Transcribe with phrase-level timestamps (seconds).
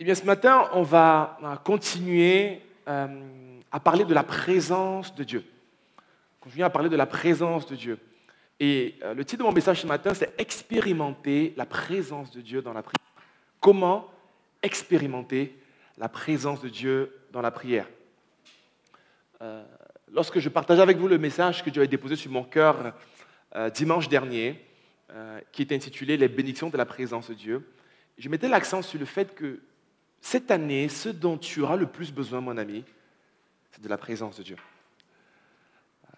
[0.00, 3.08] Eh bien, ce matin, on va continuer euh,
[3.72, 5.44] à parler de la présence de Dieu.
[6.38, 7.98] Continuer à parler de la présence de Dieu.
[8.60, 12.62] Et euh, le titre de mon message ce matin, c'est Expérimenter la présence de Dieu
[12.62, 13.10] dans la prière.
[13.58, 14.08] Comment
[14.62, 15.58] expérimenter
[15.96, 17.88] la présence de Dieu dans la prière?
[19.42, 19.64] Euh,
[20.12, 22.94] Lorsque je partageais avec vous le message que Dieu a déposé sur mon cœur
[23.74, 24.64] dimanche dernier,
[25.52, 27.68] qui est intitulé Les bénédictions de la présence de Dieu,
[28.16, 29.60] je mettais l'accent sur le fait que
[30.20, 32.84] cette année, ce dont tu auras le plus besoin, mon ami,
[33.70, 34.56] c'est de la présence de Dieu.
[36.04, 36.16] Euh,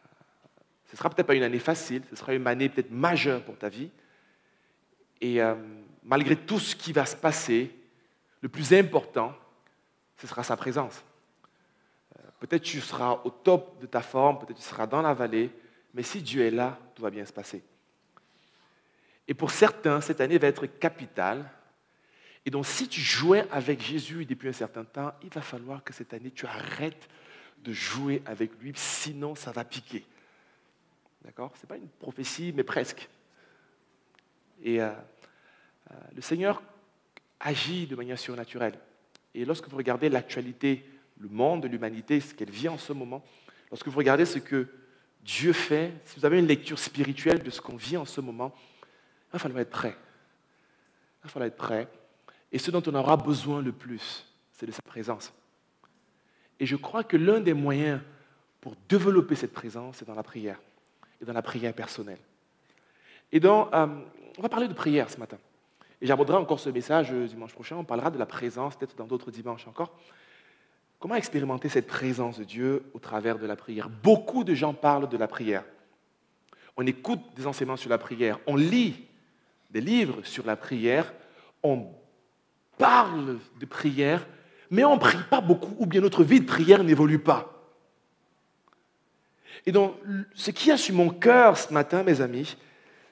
[0.86, 3.56] ce ne sera peut-être pas une année facile, ce sera une année peut-être majeure pour
[3.58, 3.90] ta vie.
[5.20, 5.54] Et euh,
[6.02, 7.74] malgré tout ce qui va se passer,
[8.40, 9.34] le plus important,
[10.16, 11.04] ce sera sa présence.
[12.18, 15.50] Euh, peut-être tu seras au top de ta forme, peut-être tu seras dans la vallée,
[15.92, 17.62] mais si Dieu est là, tout va bien se passer.
[19.28, 21.48] Et pour certains, cette année va être capitale
[22.50, 25.92] et donc, si tu jouais avec Jésus depuis un certain temps, il va falloir que
[25.92, 27.08] cette année, tu arrêtes
[27.62, 30.04] de jouer avec lui, sinon ça va piquer.
[31.24, 31.52] D'accord?
[31.54, 33.08] Ce n'est pas une prophétie, mais presque.
[34.64, 34.90] Et euh,
[35.92, 36.60] euh, le Seigneur
[37.38, 38.76] agit de manière surnaturelle.
[39.32, 40.84] Et lorsque vous regardez l'actualité,
[41.20, 43.24] le monde, l'humanité, ce qu'elle vit en ce moment,
[43.70, 44.66] lorsque vous regardez ce que
[45.22, 48.52] Dieu fait, si vous avez une lecture spirituelle de ce qu'on vit en ce moment,
[49.28, 49.96] il va falloir être prêt.
[51.20, 51.86] Il va falloir être prêt.
[52.52, 55.32] Et ce dont on aura besoin le plus, c'est de sa présence.
[56.58, 58.00] Et je crois que l'un des moyens
[58.60, 60.60] pour développer cette présence, c'est dans la prière,
[61.20, 62.18] et dans la prière personnelle.
[63.32, 63.86] Et donc, euh,
[64.38, 65.38] on va parler de prière ce matin.
[66.02, 67.76] Et j'aborderai encore ce message euh, dimanche prochain.
[67.76, 69.96] On parlera de la présence, peut-être dans d'autres dimanches encore.
[70.98, 73.88] Comment expérimenter cette présence de Dieu au travers de la prière?
[73.88, 75.64] Beaucoup de gens parlent de la prière.
[76.76, 79.06] On écoute des enseignements sur la prière, on lit
[79.70, 81.12] des livres sur la prière,
[81.62, 81.86] on
[82.80, 84.26] parle de prière,
[84.70, 87.52] mais on ne prie pas beaucoup, ou bien notre vie de prière n'évolue pas.
[89.66, 89.96] Et donc,
[90.34, 92.56] ce qui a sur mon cœur ce matin, mes amis,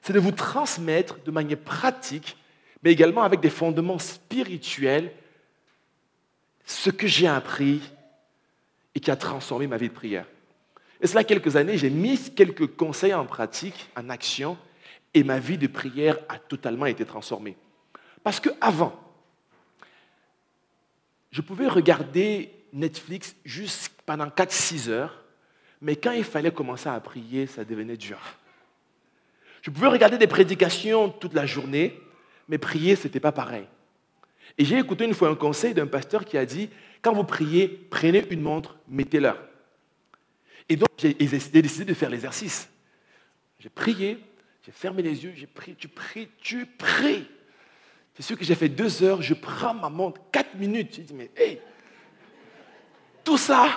[0.01, 2.35] c'est de vous transmettre de manière pratique,
[2.81, 5.11] mais également avec des fondements spirituels,
[6.65, 7.81] ce que j'ai appris
[8.95, 10.25] et qui a transformé ma vie de prière.
[10.99, 14.57] Et cela quelques années, j'ai mis quelques conseils en pratique, en action,
[15.13, 17.55] et ma vie de prière a totalement été transformée.
[18.23, 19.08] Parce que avant,
[21.31, 25.23] je pouvais regarder Netflix juste pendant 4-6 heures,
[25.81, 28.19] mais quand il fallait commencer à prier, ça devenait dur.
[29.61, 31.99] Je pouvais regarder des prédications toute la journée,
[32.47, 33.65] mais prier, ce n'était pas pareil.
[34.57, 36.69] Et j'ai écouté une fois un conseil d'un pasteur qui a dit,
[37.01, 39.37] quand vous priez, prenez une montre, mettez-la.
[40.67, 42.69] Et donc, j'ai décidé de faire l'exercice.
[43.59, 44.19] J'ai prié,
[44.65, 47.27] j'ai fermé les yeux, j'ai prié, tu pries, tu pries.
[48.19, 50.95] C'est sûr que j'ai fait deux heures, je prends ma montre, quatre minutes.
[50.97, 51.61] Je dis, mais hey,
[53.23, 53.69] tout ça.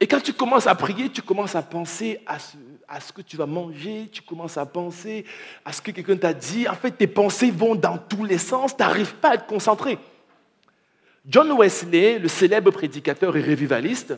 [0.00, 2.56] Et quand tu commences à prier, tu commences à penser à ce,
[2.88, 5.26] à ce que tu vas manger, tu commences à penser
[5.66, 6.66] à ce que quelqu'un t'a dit.
[6.66, 9.98] En fait, tes pensées vont dans tous les sens, tu n'arrives pas à être concentré.
[11.26, 14.14] John Wesley, le célèbre prédicateur et révivaliste,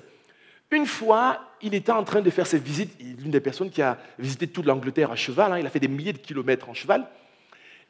[0.70, 3.98] une fois, il était en train de faire ses visites, l'une des personnes qui a
[4.16, 7.08] visité toute l'Angleterre à cheval, hein, il a fait des milliers de kilomètres en cheval.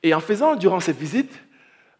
[0.05, 1.33] Et en faisant, durant cette visite,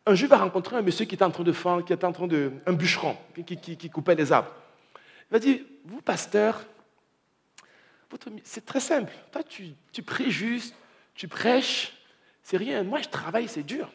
[0.05, 2.13] un juif a rencontré un monsieur qui était en train de faire, qui était en
[2.13, 3.17] train de, un bûcheron,
[3.47, 4.51] qui, coupait les arbres.
[5.31, 6.67] Il va dire, vous, pasteur,
[8.43, 9.11] c'est très simple.
[9.33, 10.77] Toi, tu, tu pries juste,
[11.15, 11.95] tu prêches,
[12.43, 12.83] c'est rien.
[12.83, 13.91] Moi, je travaille, c'est dur.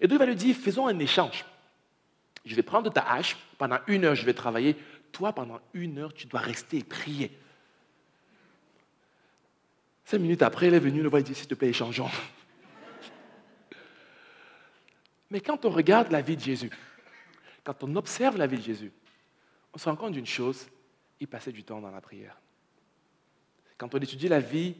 [0.00, 1.44] Et il va lui dire, faisons un échange.
[2.44, 4.76] Je vais prendre ta hache, pendant une heure, je vais travailler.
[5.10, 7.36] Toi, pendant une heure, tu dois rester et prier.
[10.04, 12.08] Cinq minutes après, il est venu, le voir, il dit, s'il te plaît, échangeons.
[15.30, 16.70] Mais quand on regarde la vie de Jésus,
[17.64, 18.92] quand on observe la vie de Jésus,
[19.74, 20.68] on se rend compte d'une chose,
[21.20, 22.40] il passait du temps dans la prière.
[23.76, 24.74] Quand on étudie la vie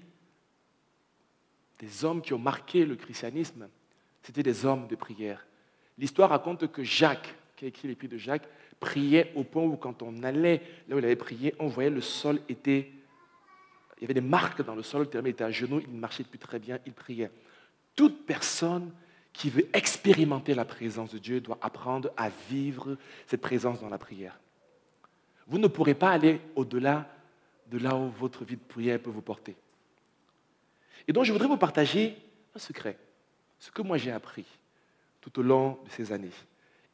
[1.78, 3.68] des hommes qui ont marqué le christianisme,
[4.22, 5.46] c'était des hommes de prière.
[5.96, 8.48] L'histoire raconte que Jacques, qui a écrit l'épître de Jacques,
[8.80, 12.00] priait au point où quand on allait là où il avait prié, on voyait le
[12.00, 12.90] sol était...
[13.98, 16.22] Il y avait des marques dans le sol, le terme était à genoux, il marchait
[16.22, 17.32] plus très bien, il priait.
[17.96, 18.92] Toute personne
[19.32, 22.96] qui veut expérimenter la présence de Dieu doit apprendre à vivre
[23.26, 24.38] cette présence dans la prière.
[25.46, 27.08] Vous ne pourrez pas aller au-delà
[27.70, 29.56] de là où votre vie de prière peut vous porter.
[31.06, 32.16] Et donc, je voudrais vous partager
[32.54, 32.98] un secret,
[33.58, 34.44] ce que moi j'ai appris
[35.20, 36.30] tout au long de ces années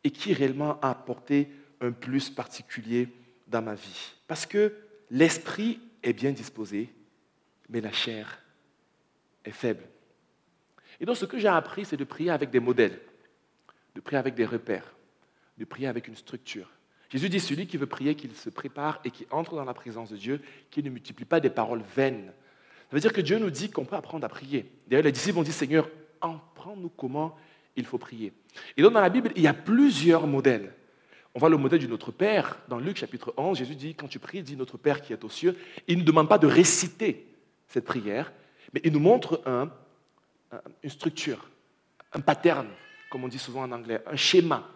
[0.02, 1.50] et qui réellement a apporté
[1.80, 3.08] un plus particulier
[3.46, 4.12] dans ma vie.
[4.26, 4.74] Parce que
[5.10, 6.92] l'esprit est bien disposé,
[7.68, 8.40] mais la chair
[9.44, 9.84] est faible.
[11.00, 12.98] Et donc, ce que j'ai appris, c'est de prier avec des modèles.
[13.94, 14.94] de prier avec des repères,
[15.58, 16.68] de prier avec une structure.
[17.10, 20.10] Jésus dit, celui qui veut prier, qu'il se prépare et qui entre dans la présence
[20.10, 22.32] de Dieu, qu'il ne multiplie pas des paroles vaines.
[22.90, 24.70] Ça veut dire que Dieu nous dit qu'on peut apprendre à prier.
[24.88, 25.88] D'ailleurs, les disciples ont dit, Seigneur,
[26.20, 27.36] apprends-nous comment
[27.76, 28.32] il faut prier.
[28.76, 30.72] Et donc, dans la Bible, il y a plusieurs modèles.
[31.36, 32.58] On voit le modèle du Notre Père.
[32.68, 35.28] Dans Luc chapitre 11, Jésus dit, quand tu pries, dis Notre Père qui est aux
[35.28, 35.56] cieux.
[35.86, 37.26] Il ne demande pas de réciter
[37.68, 38.32] cette prière,
[38.72, 39.42] mais il nous montre
[40.82, 41.48] une structure,
[42.12, 42.68] un pattern,
[43.10, 44.68] comme on dit souvent en anglais, un schéma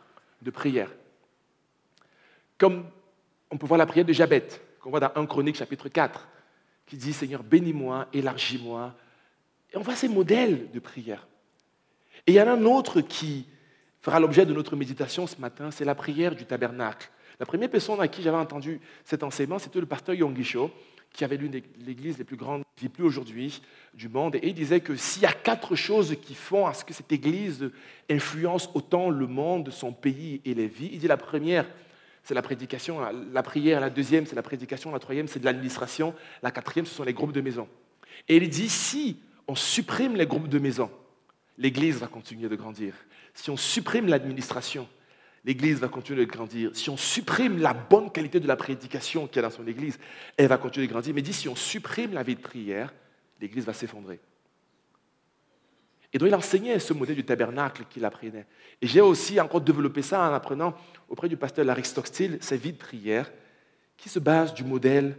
[0.43, 0.91] de prière.
[2.57, 2.87] Comme
[3.51, 4.47] on peut voir la prière de Jabet,
[4.81, 6.29] qu'on voit dans 1 Chronique chapitre 4,
[6.87, 8.95] qui dit Seigneur, bénis-moi, élargis-moi.
[9.73, 11.27] Et on voit ces modèles de prière.
[12.27, 13.47] Et il y en a un autre qui
[14.01, 17.11] fera l'objet de notre méditation ce matin, c'est la prière du tabernacle.
[17.41, 20.71] La première personne à qui j'avais entendu cet enseignement, c'était le pasteur Yongisho,
[21.13, 23.61] qui avait l'une des églises les plus grandes, qui plus aujourd'hui,
[23.95, 24.37] du monde.
[24.37, 27.11] Et il disait que s'il y a quatre choses qui font à ce que cette
[27.11, 27.71] église
[28.09, 31.69] influence autant le monde, son pays et les vies, il dit la première,
[32.23, 33.01] c'est la prédication,
[33.33, 36.95] la prière, la deuxième, c'est la prédication, la troisième, c'est de l'administration, la quatrième, ce
[36.95, 37.69] sont les groupes de maison.
[38.29, 40.91] Et il dit, si on supprime les groupes de maison,
[41.57, 42.95] l'Église va continuer de grandir.
[43.35, 44.87] Si on supprime l'administration,
[45.49, 46.71] l'Église va continuer de grandir.
[46.75, 49.99] Si on supprime la bonne qualité de la prédication qu'il y a dans son Église,
[50.37, 51.15] elle va continuer de grandir.
[51.15, 52.93] Mais dit, si on supprime la vie de prière,
[53.41, 54.21] l'Église va s'effondrer.
[56.12, 58.45] Et donc il enseignait ce modèle du tabernacle qu'il apprenait.
[58.83, 60.75] Et j'ai aussi encore développé ça en apprenant
[61.09, 63.33] auprès du pasteur Larry Stockstill sa vie de prière
[63.97, 65.17] qui se base du modèle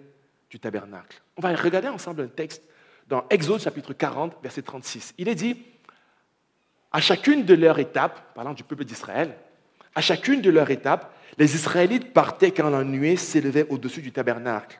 [0.47, 1.23] du tabernacle.
[1.37, 2.61] On va regarder ensemble un texte
[3.07, 5.15] dans Exode chapitre 40, verset 36.
[5.17, 5.59] Il est dit,
[6.91, 9.35] à chacune de leurs étapes, parlant du peuple d'Israël,
[9.99, 14.79] à chacune de leurs étapes, les Israélites partaient quand la nuée s'élevait au-dessus du tabernacle.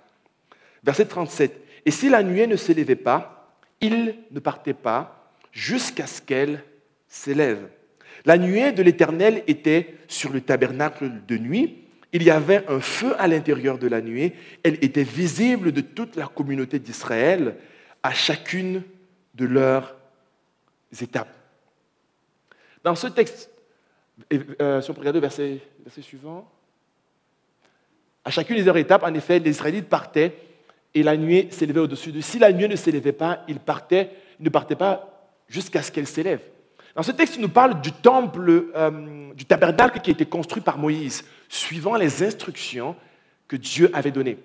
[0.82, 1.62] Verset 37.
[1.86, 6.64] Et si la nuée ne s'élevait pas, ils ne partaient pas jusqu'à ce qu'elle
[7.10, 7.68] s'élève.
[8.24, 11.84] La nuée de l'Éternel était sur le tabernacle de nuit.
[12.14, 14.36] Il y avait un feu à l'intérieur de la nuée.
[14.64, 17.58] Elle était visible de toute la communauté d'Israël
[18.04, 18.84] à chacune
[19.36, 19.98] de leurs
[21.02, 21.36] étapes.
[22.86, 23.50] Dans ce texte,
[24.62, 25.60] euh, si on peut regarder le verset,
[26.02, 26.50] suivant,
[28.24, 30.36] à chacune de leurs étapes, en effet, les Israélites partaient
[30.94, 32.22] et la nuée s'élevait au-dessus de.
[32.22, 36.08] Si la nuée ne s'élevait pas, ils partaient, ils ne partaient pas jusqu'à ce qu'elle
[36.08, 36.42] s'élève.
[36.96, 40.62] Dans ce texte, il nous parle du temple, euh, du tabernacle qui a été construit
[40.62, 42.96] par Moïse, suivant les instructions
[43.48, 44.38] que Dieu avait données.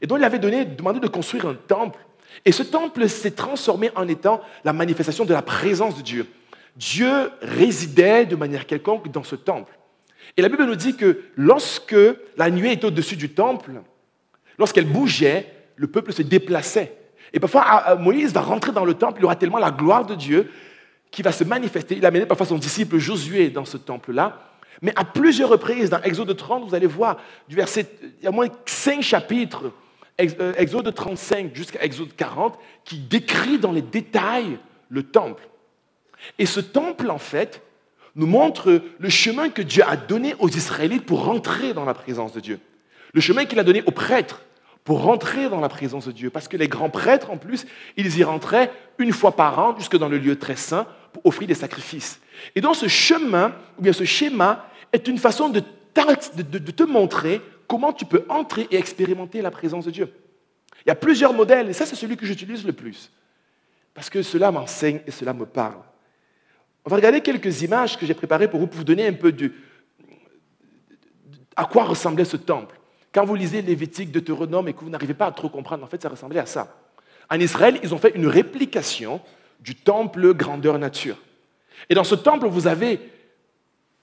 [0.00, 1.98] Et donc, il avait demandé de construire un temple.
[2.44, 6.26] Et ce temple s'est transformé en étant la manifestation de la présence de Dieu.
[6.76, 9.72] Dieu résidait de manière quelconque dans ce temple.
[10.36, 11.96] Et la Bible nous dit que lorsque
[12.36, 13.72] la nuée était au-dessus du temple,
[14.58, 16.96] lorsqu'elle bougeait, le peuple se déplaçait.
[17.32, 20.50] Et parfois, Moïse va rentrer dans le temple, il aura tellement la gloire de Dieu
[21.10, 21.96] qui va se manifester.
[21.96, 24.42] Il a mené parfois son disciple Josué dans ce temple-là.
[24.82, 27.16] Mais à plusieurs reprises, dans Exode 30, vous allez voir,
[27.48, 27.86] du verset,
[28.20, 29.72] il y a moins cinq chapitres,
[30.20, 34.58] euh, Exode 35 jusqu'à Exode 40, qui décrit dans les détails
[34.90, 35.48] le temple.
[36.38, 37.62] Et ce temple, en fait,
[38.14, 42.32] nous montre le chemin que Dieu a donné aux Israélites pour rentrer dans la présence
[42.32, 42.60] de Dieu.
[43.12, 44.42] Le chemin qu'il a donné aux prêtres
[44.86, 46.30] pour rentrer dans la présence de Dieu.
[46.30, 49.98] Parce que les grands prêtres, en plus, ils y rentraient une fois par an, jusque
[49.98, 52.20] dans le lieu très saint, pour offrir des sacrifices.
[52.54, 57.92] Et donc ce chemin, ou bien ce schéma, est une façon de, te montrer comment
[57.92, 60.12] tu peux entrer et expérimenter la présence de Dieu.
[60.84, 63.10] Il y a plusieurs modèles, et ça c'est celui que j'utilise le plus.
[63.92, 65.82] Parce que cela m'enseigne et cela me parle.
[66.86, 69.32] On va regarder quelques images que j'ai préparées pour vous, pour vous donner un peu
[69.32, 69.50] de,
[71.56, 72.78] à quoi ressemblait ce temple.
[73.12, 76.00] Quand vous lisez Lévitique, Deutéronome et que vous n'arrivez pas à trop comprendre, en fait,
[76.00, 76.76] ça ressemblait à ça.
[77.28, 79.20] En Israël, ils ont fait une réplication
[79.58, 81.16] du temple grandeur nature.
[81.90, 83.00] Et dans ce temple, vous avez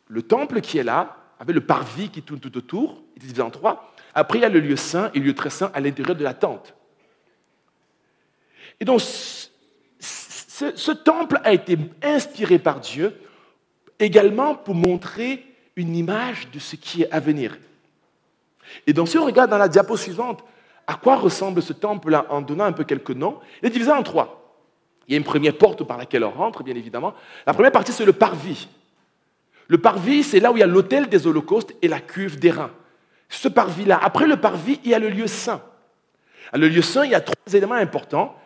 [0.08, 3.42] le temple qui est là, avec le parvis qui tourne tout autour, il est divisé
[3.42, 3.94] en trois.
[4.14, 6.24] Après, il y a le lieu saint et le lieu très saint à l'intérieur de
[6.24, 6.76] la tente.
[8.82, 9.02] Et donc,
[10.54, 13.20] ce temple a été inspiré par Dieu
[14.00, 15.46] également pour montrer
[15.76, 17.58] une image de ce qui est à venir.
[18.86, 20.44] Et donc, si on regarde dans la diapo suivante,
[20.86, 24.04] à quoi ressemble ce temple-là en donnant un peu quelques noms, il est divisé en
[24.04, 24.60] trois.
[25.08, 27.14] Il y a une première porte par laquelle on rentre, bien évidemment.
[27.46, 28.68] La première partie, c'est le parvis.
[29.68, 32.52] Le parvis, c'est là où il y a l'autel des holocaustes et la cuve des
[32.52, 32.72] reins.
[33.30, 34.00] Ce parvis-là.
[34.02, 35.62] Après le parvis, il y a le lieu saint.
[36.54, 38.38] le lieu saint, il y a trois éléments importants.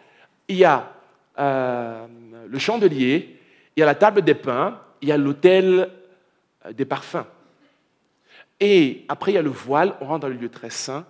[0.48, 0.94] Il y a
[1.39, 2.08] euh,
[2.48, 3.39] le chandelier,
[3.75, 5.89] il y a la table des pains, il y a l'autel
[6.65, 7.25] euh, des parfums.
[8.60, 11.06] Et après, il y a le voile, on rentre dans le lieu très saint,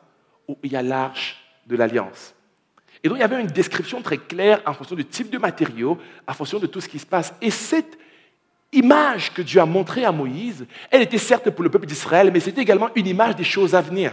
[0.48, 2.34] où il y a l'arche de l'alliance.
[3.04, 5.98] Et donc, il y avait une description très claire en fonction du type de matériaux,
[6.28, 7.34] en fonction de tout ce qui se passe.
[7.42, 7.98] Et cette
[8.74, 12.40] image que Dieu a montrée à Moïse, elle était certes pour le peuple d'Israël, mais
[12.40, 14.12] c'était également une image des choses à venir.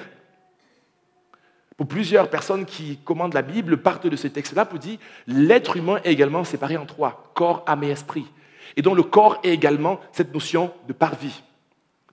[1.76, 5.98] Pour plusieurs personnes qui commandent la Bible, partent de ce texte-là pour dire l'être humain
[6.04, 8.26] est également séparé en trois, corps, âme et esprit.
[8.76, 11.42] Et donc le corps est également cette notion de parvis,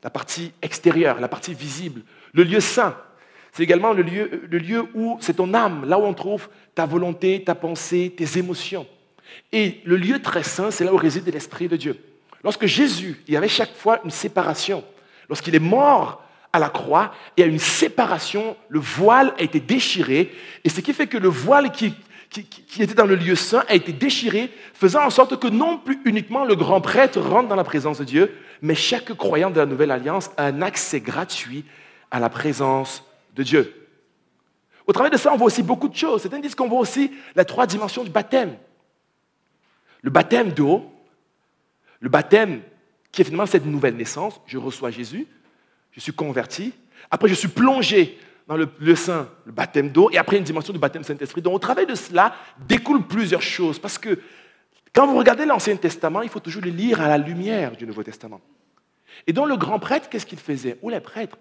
[0.03, 2.01] la partie extérieure, la partie visible,
[2.34, 2.96] le lieu saint.
[3.51, 6.86] C'est également le lieu, le lieu où c'est ton âme, là où on trouve ta
[6.86, 8.88] volonté, ta pensée, tes émotions.
[9.51, 11.98] Et le lieu très saint, c'est là où réside l'Esprit de Dieu.
[12.44, 14.84] Lorsque Jésus, il y avait chaque fois une séparation.
[15.30, 19.60] Lorsqu'il est mort à la croix, il y a une séparation, le voile a été
[19.60, 20.31] déchiré,
[20.63, 21.93] et ce qui fait que le voile qui,
[22.29, 26.00] qui, était dans le lieu saint a été déchiré, faisant en sorte que non plus
[26.05, 29.65] uniquement le grand prêtre rentre dans la présence de Dieu, mais chaque croyant de la
[29.65, 31.65] nouvelle alliance a un accès gratuit
[32.10, 33.03] à la présence
[33.36, 33.74] de Dieu.
[34.88, 36.22] Au travers de ça, on voit aussi beaucoup de choses.
[36.22, 38.58] Certains disent qu'on voit aussi la trois dimensions du baptême.
[40.01, 40.91] Le baptême d'eau,
[42.00, 42.62] le baptême
[43.12, 45.27] qui est finalement cette nouvelle naissance, je reçois Jésus,
[45.92, 46.74] je suis converti,
[47.10, 48.18] après je suis plongé
[48.48, 51.42] dans le, le sein, le baptême d'eau, et après une dimension du baptême Saint-Esprit.
[51.42, 52.36] Donc au travers de cela
[52.68, 54.20] découlent plusieurs choses, parce que
[54.94, 58.04] quand vous regardez l'Ancien Testament, il faut toujours le lire à la lumière du Nouveau
[58.04, 58.42] Testament.
[59.26, 60.78] Et donc le grand prêtre, qu'est-ce qu'il faisait?
[60.82, 61.38] Ou les prêtres,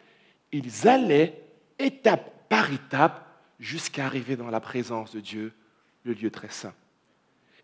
[0.52, 1.40] ils allaient
[1.78, 3.26] étape par étape
[3.59, 5.52] jusqu'à arriver dans la présence de Dieu,
[6.04, 6.75] le lieu très saint.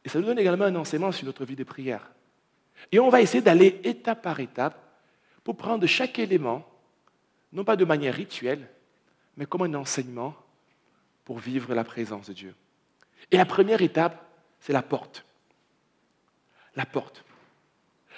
[0.04, 2.10] Et ça nous donne également un enseignement sur notre vie de prière.
[2.92, 4.80] Et on va essayer d'aller étape par étape
[5.42, 6.64] pour prendre chaque élément,
[7.56, 8.68] non pas de manière rituelle,
[9.38, 10.36] mais comme un enseignement
[11.24, 12.54] pour vivre la présence de Dieu.
[13.32, 14.22] Et la première étape,
[14.60, 15.24] c'est la porte.
[16.76, 17.24] La porte.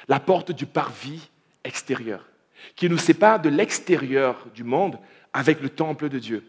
[0.09, 1.30] La porte du parvis
[1.62, 2.28] extérieur,
[2.75, 4.99] qui nous sépare de l'extérieur du monde
[5.33, 6.45] avec le temple de Dieu.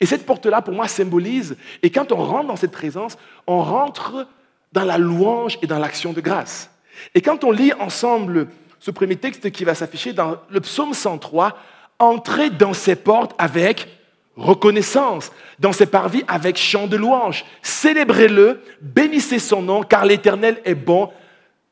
[0.00, 3.18] Et cette porte-là, pour moi, symbolise, et quand on rentre dans cette présence,
[3.48, 4.28] on rentre
[4.72, 6.70] dans la louange et dans l'action de grâce.
[7.14, 11.58] Et quand on lit ensemble ce premier texte qui va s'afficher dans le psaume 103,
[11.98, 13.88] entrez dans ses portes avec
[14.36, 20.76] reconnaissance, dans ses parvis avec chant de louange, célébrez-le, bénissez son nom, car l'Éternel est
[20.76, 21.10] bon,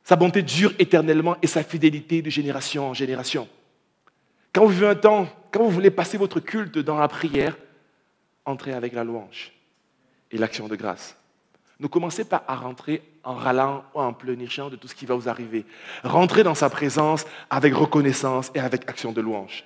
[0.02, 3.48] sa bonté dure éternellement et sa fidélité de génération en génération.
[4.52, 7.56] Quand vous vivez un temps, quand vous voulez passer votre culte dans la prière,
[8.44, 9.52] entrez avec la louange
[10.30, 11.16] et l'action de grâce.
[11.78, 15.14] Ne commencez pas à rentrer en râlant ou en pleurnichant de tout ce qui va
[15.14, 15.66] vous arriver.
[16.04, 19.64] Rentrez dans sa présence avec reconnaissance et avec action de louange.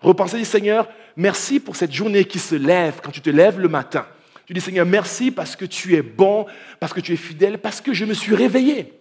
[0.00, 3.68] Repensez, dit Seigneur, merci pour cette journée qui se lève quand tu te lèves le
[3.68, 4.06] matin.
[4.46, 6.46] Tu dis Seigneur, merci parce que tu es bon,
[6.80, 8.92] parce que tu es fidèle, parce que je me suis réveillé.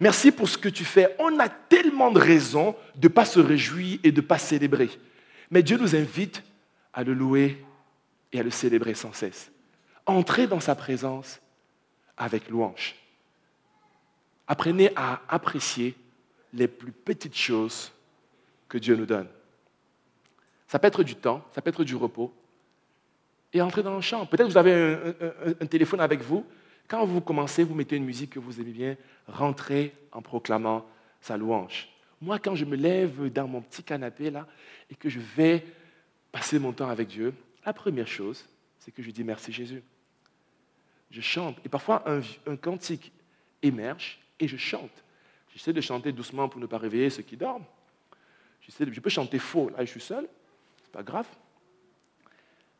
[0.00, 1.14] Merci pour ce que tu fais.
[1.18, 4.90] On a tellement de raisons de ne pas se réjouir et de ne pas célébrer.
[5.50, 6.42] Mais Dieu nous invite
[6.92, 7.64] à le louer
[8.32, 9.50] et à le célébrer sans cesse.
[10.06, 11.40] Entrez dans sa présence
[12.16, 12.96] avec louange.
[14.46, 15.94] Apprenez à apprécier
[16.52, 17.92] les plus petites choses
[18.68, 19.28] que Dieu nous donne.
[20.68, 22.32] Ça peut être du temps, ça peut être du repos.
[23.52, 24.26] Et entrez dans le chant.
[24.26, 24.96] Peut-être vous avez
[25.60, 26.46] un, téléphone avec vous.
[26.86, 28.96] Quand vous commencez, vous mettez une musique que vous aimez bien,
[29.26, 30.86] rentrez en proclamant
[31.20, 31.88] sa louange.
[32.20, 34.46] Moi, quand je me lève dans mon petit canapé là
[34.90, 35.64] et que je vais
[36.30, 37.34] passer mon temps avec Dieu,
[37.64, 38.44] la première chose,
[38.78, 39.82] c'est que je dis merci Jésus
[41.10, 41.56] je chante.
[41.64, 42.04] Et parfois,
[42.46, 43.12] un, cantique
[43.62, 44.90] émerge et je chante.
[45.52, 47.64] J'essaie de chanter doucement pour ne pas réveiller ceux qui dorment.
[48.60, 50.28] Je peux chanter faux, là je suis seul,
[50.92, 51.26] pas grave.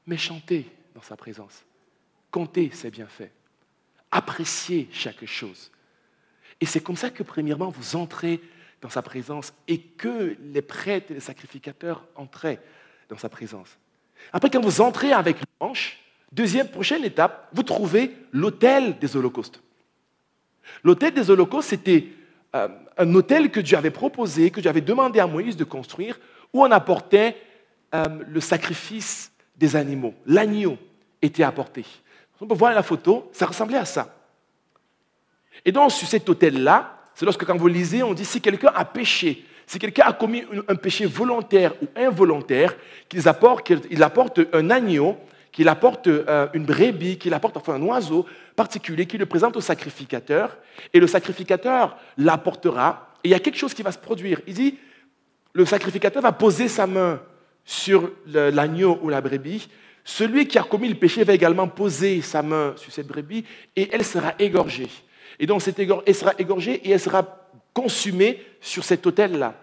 [0.07, 1.65] Mais chanter dans sa présence,
[2.31, 3.31] compter ses bienfaits,
[4.11, 5.71] apprécier chaque chose.
[6.61, 8.41] Et c'est comme ça que, premièrement, vous entrez
[8.81, 12.61] dans sa présence et que les prêtres et les sacrificateurs entraient
[13.09, 13.77] dans sa présence.
[14.33, 15.99] Après, quand vous entrez avec l'ange,
[16.33, 19.63] Deuxième, prochaine étape, vous trouvez l'autel des holocaustes.
[20.85, 22.09] L'autel des holocaustes, c'était
[22.55, 26.21] euh, un hôtel que Dieu avait proposé, que Dieu avait demandé à Moïse de construire,
[26.53, 27.37] où on apportait
[27.95, 30.15] euh, le sacrifice des animaux.
[30.27, 30.79] L'agneau
[31.21, 31.85] était apporté.
[32.41, 34.15] On peut voir la photo, ça ressemblait à ça.
[35.65, 38.85] Et donc, sur cet hôtel-là, c'est lorsque quand vous lisez, on dit si quelqu'un a
[38.85, 42.77] péché, si quelqu'un a commis un péché volontaire ou involontaire,
[43.09, 45.19] qu'il apporte, apporte un agneau
[45.59, 49.61] qu'il apporte euh, une brebis, qu'il apporte enfin un oiseau particulier, qu'il le présente au
[49.61, 50.57] sacrificateur,
[50.93, 54.41] et le sacrificateur l'apportera, et il y a quelque chose qui va se produire.
[54.47, 54.79] Il dit,
[55.53, 57.21] le sacrificateur va poser sa main
[57.71, 59.69] sur l'agneau ou la brebis,
[60.03, 63.45] celui qui a commis le péché va également poser sa main sur cette brebis,
[63.77, 64.89] et elle sera égorgée.
[65.39, 65.63] Et donc,
[66.07, 69.55] elle sera égorgée et elle sera consumée sur cet autel-là.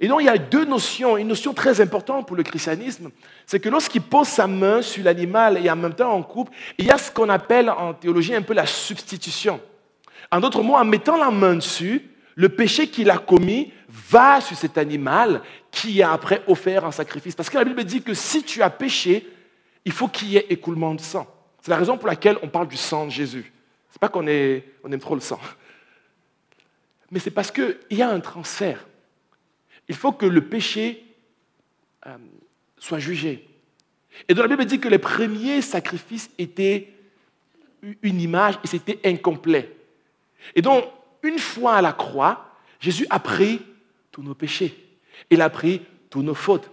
[0.00, 1.16] Et donc, il y a deux notions.
[1.16, 3.12] Une notion très importante pour le christianisme,
[3.46, 6.86] c'est que lorsqu'il pose sa main sur l'animal et en même temps en coupe, il
[6.86, 9.60] y a ce qu'on appelle en théologie un peu la substitution.
[10.32, 14.56] En d'autres mots, en mettant la main dessus, le péché qu'il a commis va sur
[14.56, 17.34] cet animal qui a après offert un sacrifice.
[17.34, 19.28] Parce que la Bible dit que si tu as péché,
[19.84, 21.26] il faut qu'il y ait écoulement de sang.
[21.60, 23.52] C'est la raison pour laquelle on parle du sang de Jésus.
[23.90, 25.40] Ce n'est pas qu'on on aime trop le sang.
[27.10, 28.86] Mais c'est parce qu'il y a un transfert.
[29.88, 31.04] Il faut que le péché
[32.06, 32.16] euh,
[32.78, 33.46] soit jugé.
[34.28, 36.92] Et donc la Bible dit que les premiers sacrifices étaient
[38.02, 39.74] une image et c'était incomplet.
[40.54, 40.84] Et donc,
[41.22, 43.62] une fois à la croix, Jésus a pris
[44.10, 44.76] tous nos péchés.
[45.30, 46.70] Il a pris tous nos fautes.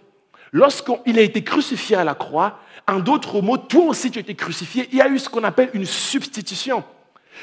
[0.52, 4.36] Lorsqu'il a été crucifié à la croix, en d'autres mots, toi aussi tu as été
[4.36, 6.84] crucifié, il y a eu ce qu'on appelle une substitution.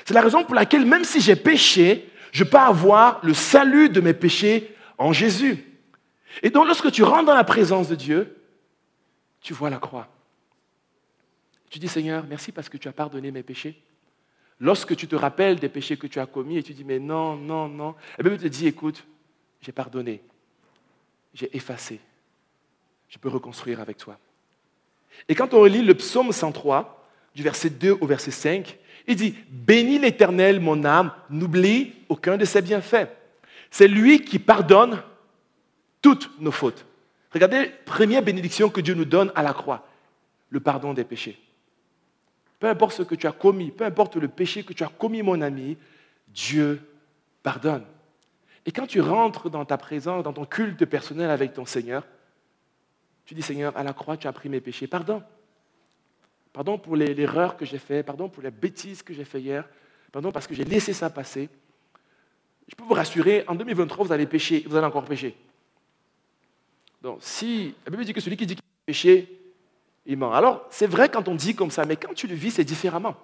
[0.05, 4.01] C'est la raison pour laquelle même si j'ai péché, je peux avoir le salut de
[4.01, 5.65] mes péchés en Jésus.
[6.43, 8.37] Et donc lorsque tu rentres dans la présence de Dieu,
[9.41, 10.09] tu vois la croix.
[11.71, 13.81] Tu dis Seigneur, merci parce que tu as pardonné mes péchés.
[14.61, 17.37] Lorsque tu te rappelles des péchés que tu as commis et tu dis mais non,
[17.37, 19.05] non, non, la Bible te dit écoute,
[19.61, 20.23] j'ai pardonné,
[21.35, 22.01] j'ai effacé,
[23.09, 24.19] je peux reconstruire avec toi.
[25.29, 26.97] Et quand on lit le psaume 103,
[27.35, 32.45] du verset 2 au verset 5, il dit Bénis l'Éternel, mon âme, n'oublie aucun de
[32.45, 33.09] ses bienfaits.
[33.71, 35.03] C'est lui qui pardonne
[36.01, 36.85] toutes nos fautes.
[37.33, 39.87] Regardez, première bénédiction que Dieu nous donne à la croix,
[40.51, 41.39] le pardon des péchés.
[42.67, 45.23] Peu importe ce que tu as commis, peu importe le péché que tu as commis,
[45.23, 45.77] mon ami,
[46.27, 46.81] Dieu
[47.45, 47.85] pardonne.
[48.65, 52.05] Et quand tu rentres dans ta présence, dans ton culte personnel avec ton Seigneur,
[53.25, 54.89] tu dis Seigneur, à la croix, tu as pris mes péchés.
[54.89, 55.23] Pardon.
[56.53, 59.69] Pardon pour l'erreur que j'ai faite, pardon pour les bêtises que j'ai fait hier,
[60.11, 61.49] pardon parce que j'ai laissé ça passer.
[62.67, 65.37] Je peux vous rassurer, en 2023, vous allez pécher, vous allez encore pécher.
[67.01, 69.46] Donc, si la Bible dit que celui qui dit qu'il péché,
[70.09, 73.17] Alors, c'est vrai quand on dit comme ça, mais quand tu le vis, c'est différemment.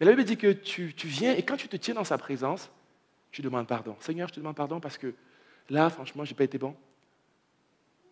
[0.00, 2.70] Mais la Bible dit que tu, viens et quand tu te tiens dans sa présence,
[3.32, 3.96] tu demandes pardon.
[4.00, 5.14] Seigneur, je te demande pardon parce que
[5.68, 6.74] là, franchement, je n'ai pas été bon.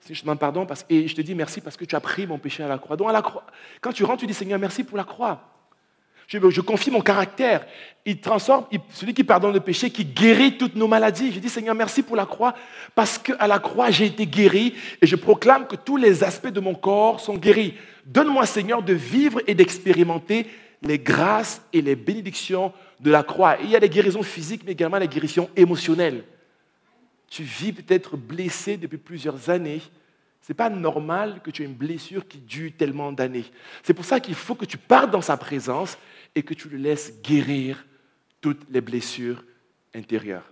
[0.08, 2.38] Je te demande pardon et je te dis merci parce que tu as pris mon
[2.38, 2.96] péché à la croix.
[2.96, 3.46] Donc, à la croix,
[3.80, 5.53] quand tu rentres, tu dis Seigneur, merci pour la croix.
[6.26, 7.66] Je, confie mon caractère.
[8.06, 11.32] Il transforme, celui qui pardonne le péché, qui guérit toutes nos maladies.
[11.32, 12.54] Je dis Seigneur, merci pour la croix,
[12.94, 16.60] parce qu'à la croix, j'ai été guéri et je proclame que tous les aspects de
[16.60, 17.74] mon corps sont guéris.
[18.06, 20.46] Donne-moi, Seigneur, de vivre et d'expérimenter
[20.82, 23.56] les grâces et les bénédictions de la croix.
[23.62, 26.24] il y a les guérisons physiques, mais également les guérisons émotionnelles.
[27.28, 29.80] Tu vis peut-être blessé depuis plusieurs années.
[30.42, 33.46] Ce n'est pas normal que tu aies une blessure qui dure tellement d'années.
[33.82, 35.96] C'est pour ça qu'il faut que tu partes dans sa présence
[36.34, 37.84] et que tu le laisses guérir
[38.40, 39.42] toutes les blessures
[39.94, 40.50] intérieures.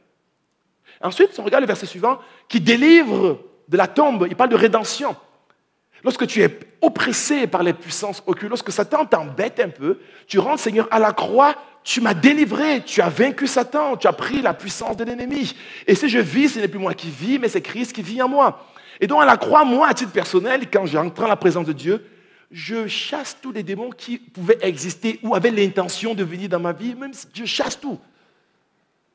[1.01, 2.19] Ensuite, on regarde le verset suivant
[2.49, 4.27] qui délivre de la tombe.
[4.29, 5.17] Il parle de rédemption.
[6.05, 10.61] Lorsque tu es oppressé par les puissances occultes, lorsque Satan t'embête un peu, tu rentres,
[10.61, 14.55] Seigneur, à la croix, tu m'as délivré, tu as vaincu Satan, tu as pris la
[14.55, 15.55] puissance de l'ennemi.
[15.87, 18.21] Et si je vis, ce n'est plus moi qui vis, mais c'est Christ qui vit
[18.23, 18.67] en moi.
[19.01, 21.73] Et donc à la croix, moi, à titre personnel, quand j'entre dans la présence de
[21.73, 22.05] Dieu,
[22.53, 26.73] je chasse tous les démons qui pouvaient exister ou avaient l'intention de venir dans ma
[26.73, 27.99] vie, même si je chasse tout.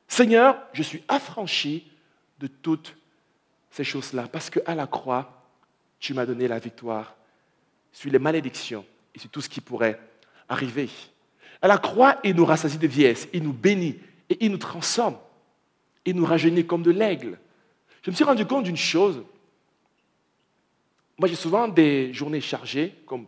[0.08, 1.86] Seigneur, je suis affranchi
[2.40, 2.96] de toutes
[3.70, 5.46] ces choses-là, parce qu'à la croix,
[6.00, 7.16] tu m'as donné la victoire
[7.92, 10.00] sur les malédictions et sur tout ce qui pourrait
[10.50, 10.90] arriver.
[11.62, 15.18] À la croix, il nous rassasie de vieillesse, il nous bénit et il nous transforme.
[16.06, 17.38] Il nous rajeunit comme de l'aigle.
[18.02, 19.24] Je me suis rendu compte d'une chose,
[21.18, 23.26] moi, j'ai souvent des journées chargées, comme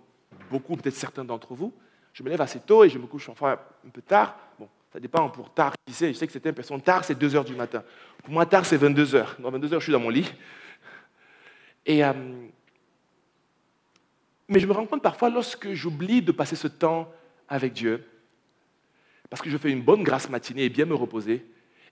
[0.52, 1.74] beaucoup, peut-être certains d'entre vous.
[2.14, 4.38] Je me lève assez tôt et je me couche enfin un peu tard.
[4.60, 6.14] Bon, ça dépend pour tard, qui sait.
[6.14, 7.84] Je sais que certaines personnes, tard, c'est 2 heures du matin.
[8.24, 9.36] Pour moi, tard, c'est 22 heures.
[9.40, 10.32] Dans 22 heures, je suis dans mon lit.
[11.86, 12.14] Et, euh,
[14.48, 17.12] mais je me rends compte parfois, lorsque j'oublie de passer ce temps
[17.48, 18.06] avec Dieu,
[19.32, 21.44] parce que je fais une bonne grâce matinée et bien me reposer,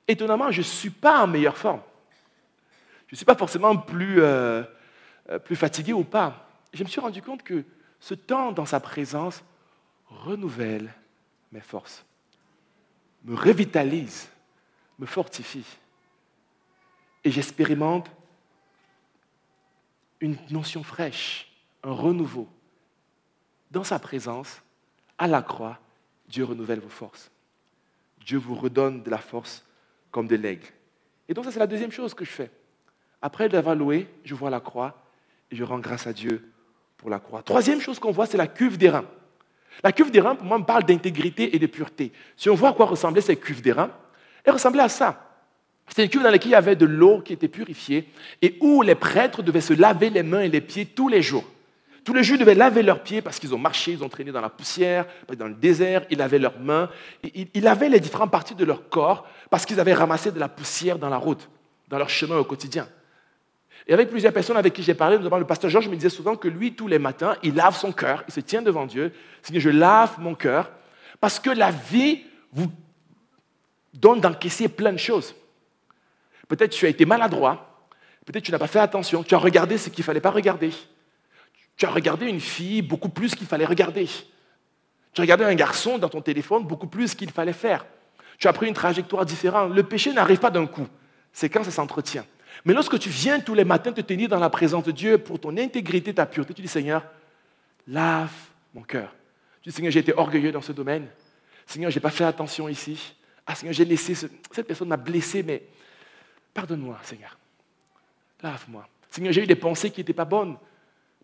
[0.07, 1.81] étonnamment, je ne suis pas en meilleure forme.
[3.07, 4.21] Je ne suis pas forcément plus...
[4.21, 4.61] Euh,
[5.43, 6.49] plus fatigué ou pas.
[6.73, 7.63] Je me suis rendu compte que
[7.99, 9.43] ce temps dans sa présence
[10.07, 10.93] renouvelle
[11.51, 12.05] mes forces,
[13.23, 14.29] me revitalise,
[14.99, 15.65] me fortifie.
[17.23, 18.09] Et j'expérimente
[20.19, 21.51] une notion fraîche,
[21.83, 22.47] un renouveau.
[23.71, 24.61] Dans sa présence,
[25.17, 25.79] à la croix,
[26.29, 27.31] Dieu renouvelle vos forces.
[28.25, 29.65] Dieu vous redonne de la force
[30.11, 30.67] comme de l'aigle.
[31.27, 32.51] Et donc ça, c'est la deuxième chose que je fais.
[33.21, 35.06] Après l'avoir loué, je vois la croix
[35.51, 36.51] je rends grâce à Dieu
[36.97, 37.41] pour la croix.
[37.41, 39.05] Troisième chose qu'on voit, c'est la cuve des reins.
[39.83, 42.11] La cuve des reins, pour moi, me parle d'intégrité et de pureté.
[42.35, 43.91] Si on voit à quoi ressemblaient ces cuves des reins,
[44.43, 45.23] elles ressemblaient à ça.
[45.87, 48.09] C'était une cuve dans laquelle il y avait de l'eau qui était purifiée
[48.41, 51.45] et où les prêtres devaient se laver les mains et les pieds tous les jours.
[52.03, 54.31] tous les jours, ils devaient laver leurs pieds parce qu'ils ont marché, ils ont traîné
[54.31, 55.05] dans la poussière,
[55.37, 56.89] dans le désert, ils lavaient leurs mains,
[57.23, 60.97] ils lavaient les différentes parties de leur corps parce qu'ils avaient ramassé de la poussière
[60.97, 61.49] dans la route,
[61.87, 62.87] dans leur chemin au quotidien.
[63.87, 66.35] Et avec plusieurs personnes avec qui j'ai parlé, notamment le pasteur Georges me disait souvent
[66.35, 69.13] que lui, tous les matins, il lave son cœur, il se tient devant Dieu,
[69.49, 70.71] que je lave mon cœur,
[71.21, 72.69] parce que la vie vous
[73.93, 75.33] donne d'encaisser plein de choses.
[76.49, 77.87] Peut-être tu as été maladroit,
[78.25, 80.71] peut-être tu n'as pas fait attention, tu as regardé ce qu'il ne fallait pas regarder.
[81.77, 84.07] Tu as regardé une fille beaucoup plus qu'il fallait regarder.
[85.13, 87.85] Tu as regardé un garçon dans ton téléphone beaucoup plus qu'il fallait faire.
[88.37, 89.73] Tu as pris une trajectoire différente.
[89.73, 90.87] Le péché n'arrive pas d'un coup,
[91.31, 92.25] c'est quand ça s'entretient.
[92.65, 95.39] Mais lorsque tu viens tous les matins te tenir dans la présence de Dieu pour
[95.39, 97.03] ton intégrité, ta pureté, tu dis Seigneur,
[97.87, 98.31] lave
[98.73, 99.13] mon cœur.
[99.61, 101.07] Tu dis Seigneur, j'ai été orgueilleux dans ce domaine.
[101.65, 103.15] Seigneur, je n'ai pas fait attention ici.
[103.45, 105.63] Ah Seigneur, j'ai laissé, cette personne m'a blessé, mais
[106.53, 107.37] pardonne-moi, Seigneur.
[108.41, 108.87] Lave-moi.
[109.09, 110.57] Seigneur, j'ai eu des pensées qui n'étaient pas bonnes.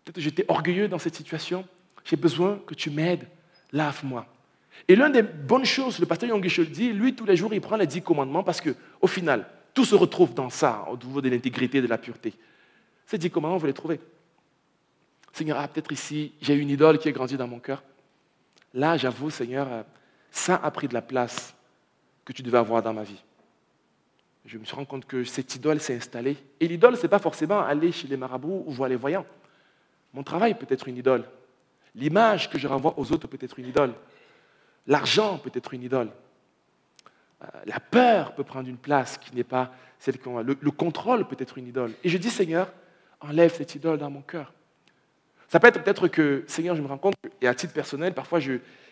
[0.04, 1.66] Peut-être que j'étais orgueilleux dans cette situation.
[2.04, 3.26] J'ai besoin que tu m'aides.
[3.72, 4.26] Lave-moi.
[4.88, 7.60] Et l'une des bonnes choses, le pasteur Yonggi le dit, lui, tous les jours, il
[7.60, 11.28] prend les dix commandements parce qu'au final, tout se retrouve dans ça, au niveau de
[11.28, 12.32] l'intégrité, de la pureté.
[13.06, 14.00] C'est dit comment vous les trouvez
[15.32, 17.82] Seigneur, ah, peut-être ici, j'ai une idole qui est grandie dans mon cœur.
[18.72, 19.82] Là, j'avoue, Seigneur, euh,
[20.30, 21.54] ça a pris de la place
[22.24, 23.20] que tu devais avoir dans ma vie.
[24.44, 26.36] Je me suis rendu compte que cette idole s'est installée.
[26.60, 29.26] Et l'idole, ce n'est pas forcément aller chez les marabouts ou voir les voyants.
[30.12, 31.24] Mon travail peut être une idole.
[31.96, 33.92] L'image que je renvoie aux autres peut être une idole.
[34.86, 36.10] L'argent peut être une idole.
[37.44, 40.42] Euh, la peur peut prendre une place qui n'est pas celle qu'on a.
[40.42, 41.92] Le, contrôle peut être une idole.
[42.02, 42.72] Et je dis, Seigneur,
[43.20, 44.52] enlève cette idole dans mon cœur.
[45.48, 48.40] Ça peut être peut-être que, Seigneur, je me rends compte, et à titre personnel, parfois,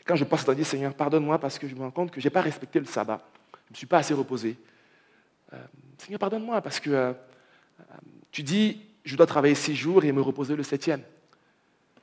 [0.05, 2.27] quand je passe dans dire, Seigneur, pardonne-moi parce que je me rends compte que je
[2.27, 3.21] n'ai pas respecté le sabbat.
[3.53, 4.57] Je ne me suis pas assez reposé.
[5.53, 5.57] Euh,
[5.99, 7.13] Seigneur, pardonne-moi parce que euh,
[8.31, 11.03] tu dis, je dois travailler six jours et me reposer le septième.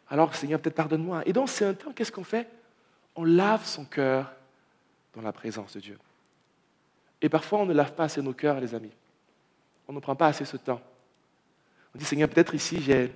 [0.10, 1.24] Alors, Seigneur, peut-être pardonne-moi.
[1.26, 2.50] Et donc, c'est un temps, qu'est-ce qu'on fait?
[3.16, 4.32] On lave son cœur
[5.16, 5.98] dans la présence de Dieu.
[7.22, 8.92] Et parfois, on ne lave pas assez nos cœurs, les amis.
[9.88, 10.82] On ne prend pas assez ce temps.
[11.94, 13.12] On dit, Seigneur, peut-être ici, j'ai,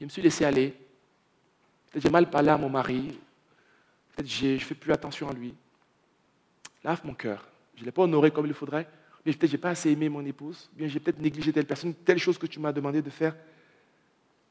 [0.00, 0.74] je me suis laissé aller.
[1.90, 3.18] Peut-être j'ai mal parlé à mon mari.
[4.14, 5.54] Peut-être je ne fais plus attention à lui.
[6.82, 7.46] Lave mon cœur.
[7.76, 8.88] Je ne l'ai pas honoré comme il faudrait.
[9.22, 10.68] Peut-être je n'ai pas assez aimé mon épouse.
[10.74, 13.34] Bien, j'ai peut-être négligé telle personne, telle chose que tu m'as demandé de faire.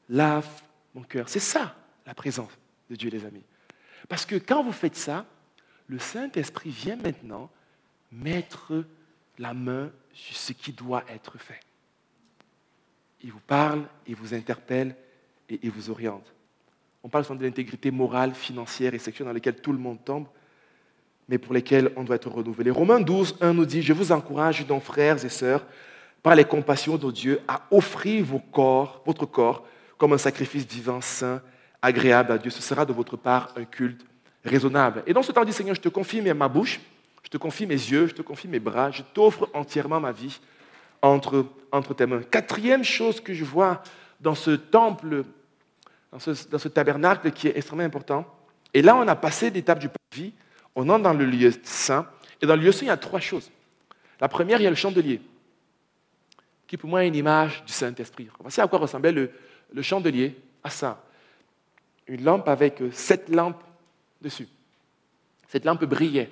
[0.08, 0.48] Lave
[0.94, 1.28] mon cœur.
[1.28, 2.50] C'est ça, la présence
[2.90, 3.44] de Dieu, les amis.
[4.08, 5.24] Parce que quand vous faites ça,
[5.86, 7.50] le Saint-Esprit vient maintenant
[8.22, 8.84] mettre
[9.38, 11.60] la main sur ce qui doit être fait.
[13.22, 14.94] Il vous parle, il vous interpelle
[15.48, 16.32] et il vous oriente.
[17.02, 20.26] On parle souvent de l'intégrité morale, financière et sexuelle dans laquelle tout le monde tombe,
[21.28, 22.70] mais pour lesquelles on doit être renouvelé.
[22.70, 25.64] Romains 12, 1 nous dit, je vous encourage donc, frères et sœurs,
[26.22, 29.66] par les compassions de Dieu, à offrir vos corps, votre corps
[29.98, 31.42] comme un sacrifice vivant, saint,
[31.80, 32.50] agréable à Dieu.
[32.50, 34.04] Ce sera de votre part un culte
[34.44, 35.02] raisonnable.
[35.06, 36.80] Et dans ce temps, dit Seigneur, je te confie ma bouche,
[37.24, 40.38] je te confie mes yeux, je te confie mes bras, je t'offre entièrement ma vie
[41.02, 42.22] entre, entre tes mains.
[42.22, 43.82] Quatrième chose que je vois
[44.20, 45.24] dans ce temple,
[46.12, 48.24] dans ce, dans ce tabernacle qui est extrêmement important,
[48.72, 50.32] et là on a passé l'étape du vie,
[50.76, 52.06] on entre dans le lieu saint,
[52.40, 53.50] et dans le lieu saint, il y a trois choses.
[54.20, 55.20] La première, il y a le chandelier,
[56.66, 58.28] qui pour moi est une image du Saint-Esprit.
[58.38, 59.30] Voici à quoi ressemblait le,
[59.72, 61.02] le chandelier à ça.
[62.06, 63.62] Une lampe avec sept lampes
[64.20, 64.48] dessus.
[65.48, 66.30] Cette lampe brillait.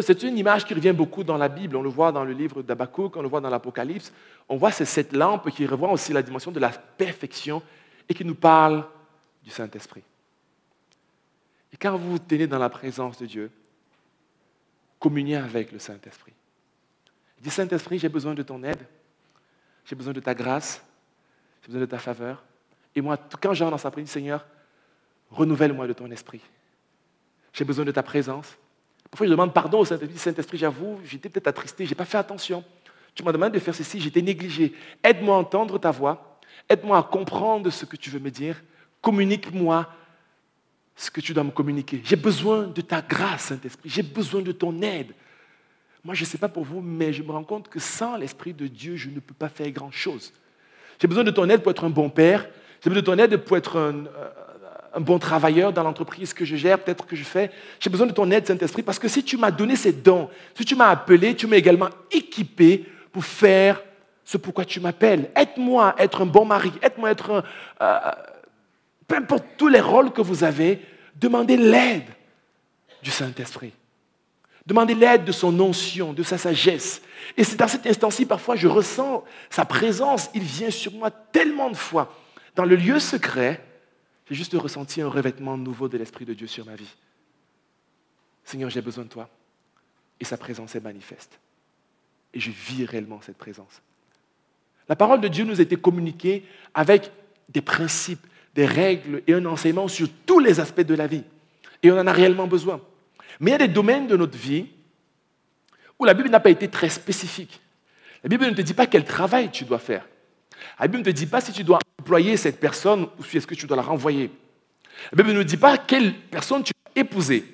[0.00, 1.74] C'est une image qui revient beaucoup dans la Bible.
[1.76, 4.12] On le voit dans le livre d'Abakouk, on le voit dans l'Apocalypse.
[4.48, 7.62] On voit ces sept lampes qui revoient aussi la dimension de la perfection
[8.08, 8.86] et qui nous parlent
[9.42, 10.02] du Saint-Esprit.
[11.72, 13.50] Et quand vous vous tenez dans la présence de Dieu,
[15.00, 16.32] communiez avec le Saint-Esprit.
[17.40, 18.86] Dis Saint-Esprit, j'ai besoin de ton aide,
[19.84, 20.80] j'ai besoin de ta grâce,
[21.62, 22.44] j'ai besoin de ta faveur.
[22.94, 24.46] Et moi, quand j'entre dans sa présence, Seigneur,
[25.30, 26.40] renouvelle-moi de ton esprit.
[27.52, 28.56] J'ai besoin de ta présence.
[29.12, 30.18] Parfois, je demande pardon au Saint-Esprit.
[30.18, 32.64] Saint-Esprit, j'avoue, j'étais peut-être attristé, je n'ai pas fait attention.
[33.14, 34.72] Tu m'as demandé de faire ceci, j'étais négligé.
[35.04, 36.40] Aide-moi à entendre ta voix.
[36.66, 38.62] Aide-moi à comprendre ce que tu veux me dire.
[39.02, 39.86] Communique-moi
[40.96, 42.00] ce que tu dois me communiquer.
[42.04, 43.90] J'ai besoin de ta grâce, Saint-Esprit.
[43.90, 45.12] J'ai besoin de ton aide.
[46.02, 48.54] Moi, je ne sais pas pour vous, mais je me rends compte que sans l'Esprit
[48.54, 50.32] de Dieu, je ne peux pas faire grand-chose.
[50.98, 52.48] J'ai besoin de ton aide pour être un bon père.
[52.82, 54.04] J'ai besoin de ton aide pour être un,
[54.94, 57.50] un bon travailleur dans l'entreprise que je gère, peut-être que je fais.
[57.80, 60.64] J'ai besoin de ton aide, Saint-Esprit, parce que si tu m'as donné ces dons, si
[60.64, 63.82] tu m'as appelé, tu m'as également équipé pour faire
[64.24, 65.30] ce pourquoi tu m'appelles.
[65.34, 67.42] Aide-moi à être un bon mari, aide-moi à être un...
[67.80, 68.10] Euh,
[69.08, 70.80] peu importe tous les rôles que vous avez,
[71.16, 72.08] demandez l'aide
[73.02, 73.72] du Saint-Esprit.
[74.64, 77.02] Demandez l'aide de son onction, de sa sagesse.
[77.36, 80.30] Et c'est dans cet instant-ci, parfois, je ressens sa présence.
[80.34, 82.14] Il vient sur moi tellement de fois.
[82.54, 83.60] Dans le lieu secret,
[84.28, 86.94] J'ai juste ressenti un revêtement nouveau de l'Esprit de Dieu sur ma vie.
[88.44, 89.28] Seigneur, j'ai besoin de toi.
[90.20, 91.38] Et sa présence est manifeste.
[92.34, 93.82] Et je vis réellement cette présence.
[94.88, 97.10] La parole de Dieu nous a été communiquée avec
[97.48, 101.24] des principes, des règles et un enseignement sur tous les aspects de la vie.
[101.82, 102.80] Et on en a réellement besoin.
[103.40, 104.66] Mais il y a des domaines de notre vie
[105.98, 107.60] où la Bible n'a pas été très spécifique.
[108.22, 110.06] La Bible ne te dit pas quel travail tu dois faire.
[110.78, 113.46] La Bible ne te dit pas si tu dois employer cette personne ou si est-ce
[113.46, 114.30] que tu dois la renvoyer.
[115.12, 117.44] La Bible ne dit pas quelle personne tu dois épouser.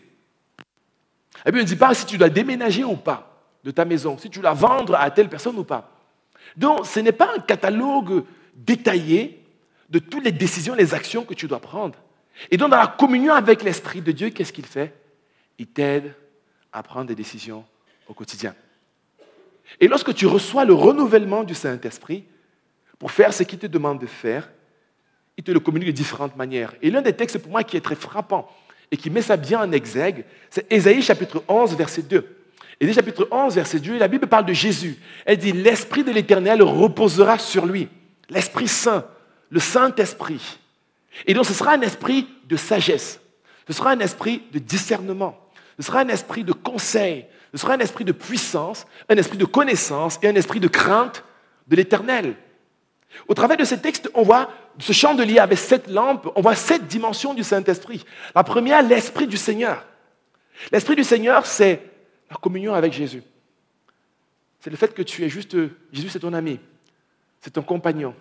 [1.45, 4.31] La Bible ne dit pas si tu dois déménager ou pas de ta maison, si
[4.31, 5.91] tu dois vendre à telle personne ou pas.
[6.57, 9.45] Donc, ce n'est pas un catalogue détaillé
[9.89, 11.99] de toutes les décisions, les actions que tu dois prendre.
[12.51, 14.95] Et donc, dans la communion avec l'Esprit de Dieu, qu'est-ce qu'il fait?
[15.59, 16.15] Il t'aide
[16.73, 17.65] à prendre des décisions
[18.07, 18.55] au quotidien.
[19.81, 22.25] Et lorsque tu reçois le renouvellement du Saint-Esprit
[22.99, 24.51] pour faire ce qu'il te demande de faire,
[25.37, 26.75] il te le communique de différentes manières.
[26.83, 28.51] Et l'un des textes pour moi qui est très frappant
[28.91, 32.37] et qui met ça bien en exergue, c'est Ésaïe chapitre 11, verset 2.
[32.81, 34.99] Ésaïe chapitre 11, verset 2, la Bible parle de Jésus.
[35.25, 37.89] Elle dit, l'Esprit de l'Éternel reposera sur lui.
[38.31, 39.05] L'Esprit Saint,
[39.51, 40.59] le Saint-Esprit.
[41.27, 43.21] Et donc ce sera un esprit de sagesse,
[43.67, 45.39] ce sera un esprit de discernement,
[45.79, 49.45] ce sera un esprit de conseil, ce sera un esprit de puissance, un esprit de
[49.45, 51.25] connaissance et un esprit de crainte
[51.67, 52.35] de l'éternel.
[53.27, 56.87] Au travers de ces textes, on voit ce chandelier avec sept lampes, on voit sept
[56.87, 58.05] dimensions du Saint-Esprit.
[58.35, 59.85] La première, l'Esprit du Seigneur.
[60.73, 61.83] L'Esprit du Seigneur, c'est
[62.31, 63.23] la communion avec Jésus.
[64.61, 65.57] C'est le fait que tu es juste,
[65.93, 66.59] Jésus c'est ton ami,
[67.41, 68.15] c'est ton compagnon,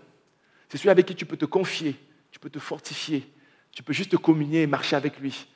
[0.70, 1.96] c'est celui avec qui tu peux te confier,
[2.32, 3.28] tu peux te fortifier,
[3.72, 5.48] tu peux juste te communier et marcher avec lui.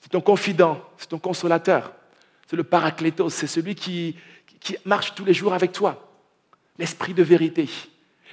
[0.00, 1.92] C'est ton confident, c'est ton consolateur,
[2.46, 4.16] c'est le paraclétos, c'est celui qui,
[4.60, 6.08] qui marche tous les jours avec toi.
[6.78, 7.68] L'esprit de vérité.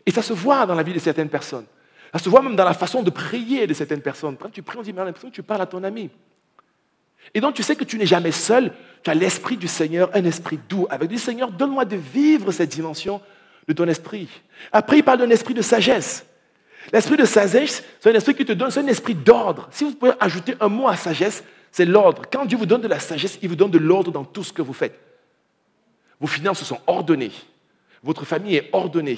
[0.05, 1.65] Et ça se voit dans la vie de certaines personnes.
[2.13, 4.37] Ça se voit même dans la façon de prier de certaines personnes.
[4.37, 6.09] Quand tu pries, on dit, mais on a l'impression que tu parles à ton ami.
[7.33, 8.71] Et donc tu sais que tu n'es jamais seul,
[9.03, 10.87] tu as l'esprit du Seigneur, un esprit doux.
[10.89, 13.21] Avec du Seigneur, donne-moi de vivre cette dimension
[13.67, 14.29] de ton esprit.
[14.71, 16.25] Après, il parle d'un esprit de sagesse.
[16.93, 19.67] L'esprit de sagesse, c'est un esprit qui te donne, c'est un esprit d'ordre.
[19.71, 22.21] Si vous pouvez ajouter un mot à sagesse, c'est l'ordre.
[22.31, 24.53] Quand Dieu vous donne de la sagesse, il vous donne de l'ordre dans tout ce
[24.53, 24.97] que vous faites.
[26.19, 27.31] Vos finances sont ordonnées.
[28.03, 29.17] Votre famille est ordonnée.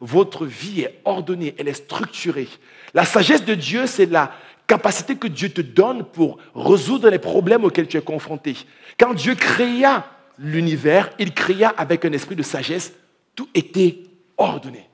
[0.00, 2.48] Votre vie est ordonnée, elle est structurée.
[2.94, 4.32] La sagesse de Dieu, c'est la
[4.66, 8.56] capacité que Dieu te donne pour résoudre les problèmes auxquels tu es confronté.
[8.98, 10.06] Quand Dieu créa
[10.38, 12.92] l'univers, il créa avec un esprit de sagesse,
[13.34, 13.98] tout était
[14.38, 14.88] ordonné.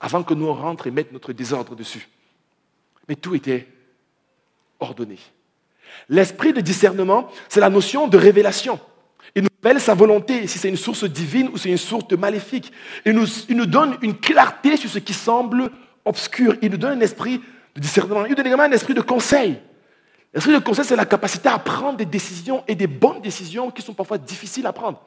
[0.00, 2.08] Avant que nous on rentre et mette notre désordre dessus.
[3.08, 3.68] Mais tout était
[4.80, 5.18] ordonné.
[6.08, 8.80] L'esprit de discernement, c'est la notion de révélation.
[9.34, 12.72] Il nous révèle sa volonté, si c'est une source divine ou c'est une source maléfique.
[13.04, 15.70] Il nous, il nous donne une clarté sur ce qui semble
[16.04, 16.56] obscur.
[16.62, 17.40] Il nous donne un esprit
[17.74, 18.24] de discernement.
[18.24, 19.60] Il nous donne également un esprit de conseil.
[20.32, 23.82] L'esprit de conseil, c'est la capacité à prendre des décisions et des bonnes décisions qui
[23.82, 25.02] sont parfois difficiles à prendre.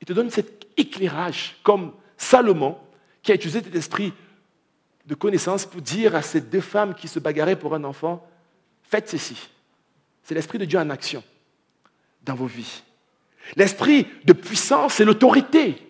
[0.00, 2.78] Il te donne cet éclairage, comme Salomon,
[3.22, 4.12] qui a utilisé cet esprit
[5.06, 8.24] de connaissance pour dire à ces deux femmes qui se bagarraient pour un enfant,
[8.82, 9.48] faites ceci.
[10.22, 11.24] C'est l'Esprit de Dieu en action
[12.34, 12.82] vos vies.
[13.56, 15.88] L'esprit de puissance, c'est l'autorité.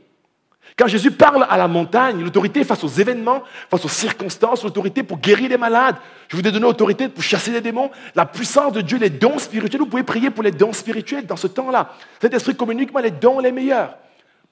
[0.76, 5.18] Quand Jésus parle à la montagne, l'autorité face aux événements, face aux circonstances, l'autorité pour
[5.18, 5.96] guérir les malades.
[6.28, 7.90] Je vous ai donné l'autorité pour chasser les démons.
[8.14, 9.80] La puissance de Dieu, les dons spirituels.
[9.80, 11.94] Vous pouvez prier pour les dons spirituels dans ce temps-là.
[12.20, 13.98] Cet esprit communique les dons les meilleurs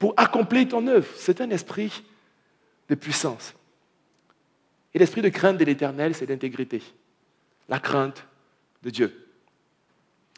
[0.00, 1.06] pour accomplir ton œuvre.
[1.16, 2.02] C'est un esprit
[2.88, 3.54] de puissance.
[4.94, 6.82] Et l'esprit de crainte de l'éternel, c'est l'intégrité.
[7.68, 8.24] La crainte
[8.82, 9.25] de Dieu.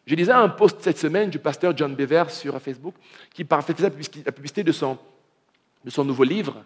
[0.08, 2.94] Je lisais un post cette semaine du pasteur John Bever sur Facebook
[3.34, 3.90] qui faisait
[4.24, 4.96] la publicité de son,
[5.84, 6.64] de son nouveau livre.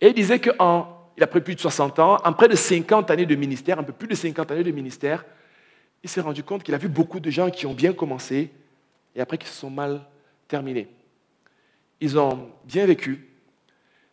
[0.00, 3.26] Et il disait qu'il a pris plus de 60 ans, en près de 50 années
[3.26, 5.26] de ministère, un peu plus de 50 années de ministère,
[6.02, 8.50] il s'est rendu compte qu'il a vu beaucoup de gens qui ont bien commencé
[9.14, 10.00] et après qui se sont mal
[10.46, 10.88] terminés.
[12.00, 13.28] Ils ont bien vécu,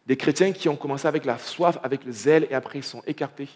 [0.05, 3.03] des chrétiens qui ont commencé avec la soif, avec le zèle, et après ils sont
[3.07, 3.47] écartés.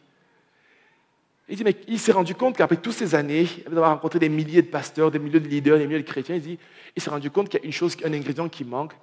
[1.49, 4.61] Il dit, mais il s'est rendu compte qu'après toutes ces années, d'avoir rencontré des milliers
[4.61, 6.59] de pasteurs, des milliers de leaders, des milliers de chrétiens, il dit,
[6.95, 8.93] il s'est rendu compte qu'il y a une chose, un ingrédient qui manque,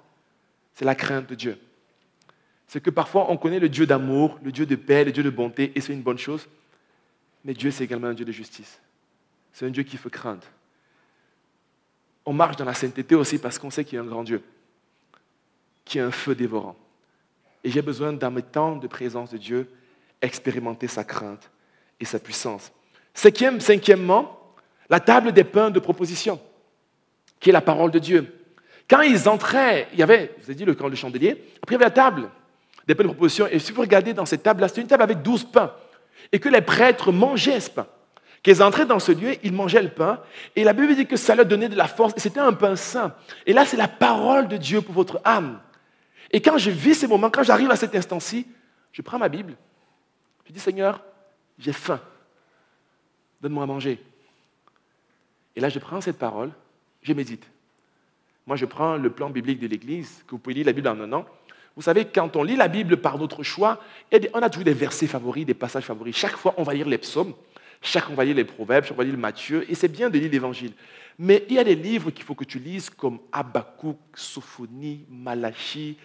[0.73, 1.59] c'est la crainte de Dieu.
[2.65, 5.29] C'est que parfois on connaît le Dieu d'amour, le Dieu de paix, le Dieu de
[5.29, 6.47] bonté, et c'est une bonne chose.
[7.43, 8.79] Mais Dieu, c'est également un Dieu de justice.
[9.51, 10.47] C'est un Dieu qui fait craindre.
[12.25, 14.41] On marche dans la sainteté aussi parce qu'on sait qu'il y a un grand Dieu,
[15.83, 16.77] qui a un feu dévorant.
[17.63, 19.69] Et j'ai besoin, dans mes temps de présence de Dieu,
[20.21, 21.49] expérimenter sa crainte
[21.99, 22.71] et sa puissance.
[23.13, 24.53] Cinquième, cinquièmement,
[24.89, 26.39] la table des pains de proposition,
[27.39, 28.33] qui est la parole de Dieu.
[28.89, 31.79] Quand ils entraient, il y avait, vous avez dit le camp de chandelier, après il
[31.79, 32.29] y avait la table
[32.87, 35.21] des pains de proposition, et si vous regardez dans cette table-là, c'est une table avec
[35.21, 35.73] douze pains.
[36.31, 37.87] et que les prêtres mangeaient ce pain.
[38.43, 40.21] Qu'ils entraient dans ce lieu, ils mangeaient le pain,
[40.55, 42.75] et la Bible dit que ça leur donnait de la force, et c'était un pain
[42.75, 43.13] sain.
[43.45, 45.59] Et là, c'est la parole de Dieu pour votre âme.
[46.31, 48.47] Et quand je vis ces moments, quand j'arrive à cet instant-ci,
[48.91, 49.55] je prends ma Bible,
[50.45, 51.01] je dis Seigneur,
[51.59, 51.99] j'ai faim,
[53.41, 53.99] donne-moi à manger.
[55.55, 56.51] Et là, je prends cette parole,
[57.01, 57.45] je médite.
[58.45, 60.99] Moi, je prends le plan biblique de l'Église, que vous pouvez lire la Bible en
[60.99, 61.25] un an.
[61.75, 63.79] Vous savez, quand on lit la Bible par notre choix,
[64.33, 66.15] on a toujours des versets favoris, des passages favoris.
[66.15, 67.33] Chaque fois, on va lire les psaumes,
[67.81, 69.87] chaque fois, on va lire les proverbes, chaque fois, on va lire Matthieu, et c'est
[69.87, 70.73] bien de lire l'Évangile.
[71.19, 75.97] Mais il y a des livres qu'il faut que tu lises, comme Habakkuk, Sophonie, Malachie,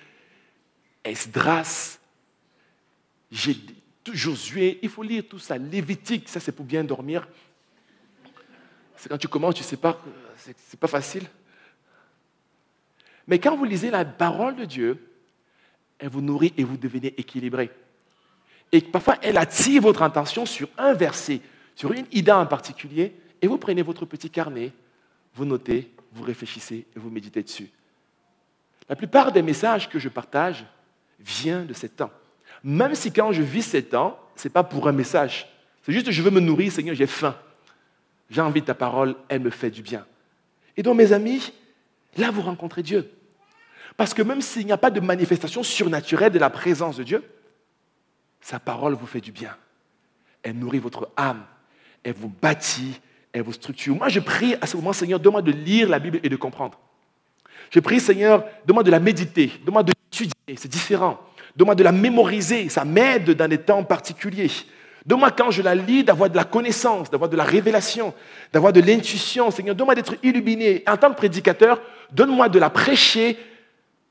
[1.04, 1.98] Esdras,
[4.10, 4.78] Josué.
[4.82, 5.58] Il faut lire tout ça.
[5.58, 7.28] Lévitique, ça c'est pour bien dormir.
[8.96, 10.00] C'est quand tu commences, tu sais pas,
[10.36, 11.24] c'est pas facile.
[13.26, 15.08] Mais quand vous lisez la parole de Dieu,
[15.98, 17.70] elle vous nourrit et vous devenez équilibré.
[18.72, 21.40] Et parfois, elle attire votre attention sur un verset,
[21.76, 24.72] sur une idée en particulier, et vous prenez votre petit carnet,
[25.34, 27.70] vous notez, vous réfléchissez et vous méditez dessus.
[28.88, 30.64] La plupart des messages que je partage
[31.20, 32.10] viennent de ces temps.
[32.64, 35.48] Même si quand je vis ces temps, ce n'est pas pour un message.
[35.82, 37.34] C'est juste je veux me nourrir, Seigneur, j'ai faim.
[38.30, 40.06] J'ai envie de ta parole, elle me fait du bien.
[40.76, 41.52] Et donc, mes amis,
[42.16, 43.10] là, vous rencontrez Dieu.
[43.96, 47.22] Parce que même s'il n'y a pas de manifestation surnaturelle de la présence de Dieu,
[48.40, 49.54] sa parole vous fait du bien.
[50.42, 51.44] Elle nourrit votre âme.
[52.02, 53.00] Elle vous bâtit.
[53.32, 53.94] Elle vous structure.
[53.94, 56.78] Moi, je prie à ce moment, Seigneur, donne-moi de lire la Bible et de comprendre.
[57.70, 59.52] Je prie, Seigneur, donne-moi de la méditer.
[59.64, 60.56] Donne-moi de l'étudier.
[60.56, 61.20] C'est différent.
[61.56, 62.68] Donne-moi de la mémoriser.
[62.68, 64.50] Ça m'aide dans des temps particuliers.
[65.04, 68.14] Donne-moi, quand je la lis, d'avoir de la connaissance, d'avoir de la révélation,
[68.52, 69.50] d'avoir de l'intuition.
[69.50, 70.84] Seigneur, donne-moi d'être illuminé.
[70.86, 71.80] En tant que prédicateur,
[72.12, 73.36] donne-moi de la prêcher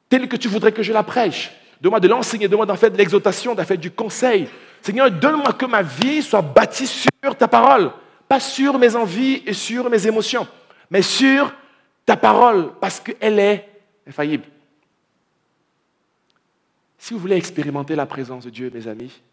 [0.09, 1.51] telle que tu voudrais que je la prêche.
[1.79, 4.47] Donne-moi de l'enseigner, donne-moi d'en faire de l'exhortation, d'en faire du conseil.
[4.81, 7.91] Seigneur, donne-moi que ma vie soit bâtie sur ta parole,
[8.27, 10.47] pas sur mes envies et sur mes émotions,
[10.89, 11.53] mais sur
[12.05, 13.69] ta parole, parce qu'elle est
[14.07, 14.43] infaillible.
[17.01, 19.23] Si vous voulez expérimenter la présence de Dieu, mes amis,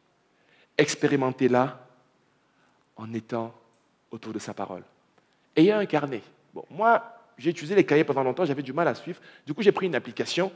[0.79, 1.87] expérimentez-la
[2.97, 3.55] en étant
[4.11, 4.83] autour de sa parole.
[5.55, 6.23] Ayez un carnet.
[6.55, 7.05] Bon, moi,
[7.37, 9.21] j'ai utilisé les cahiers pendant longtemps, j'avais du mal à suivre.
[9.47, 10.51] Du coup, j'ai pris une application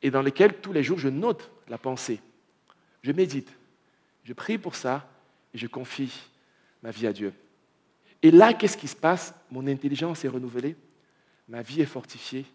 [0.00, 2.20] et dans laquelle tous les jours, je note la pensée.
[3.02, 3.52] Je médite.
[4.22, 5.04] Je prie pour ça
[5.52, 6.12] et je confie
[6.80, 7.32] ma vie à Dieu.
[8.22, 9.34] Et là, qu'est-ce qui se passe?
[9.50, 10.76] Mon intelligence est renouvelée,
[11.48, 12.46] ma vie est fortifiée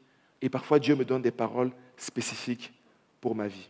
[0.42, 2.72] et parfois Dieu me donne des paroles spécifiques
[3.24, 3.70] pour ma vie.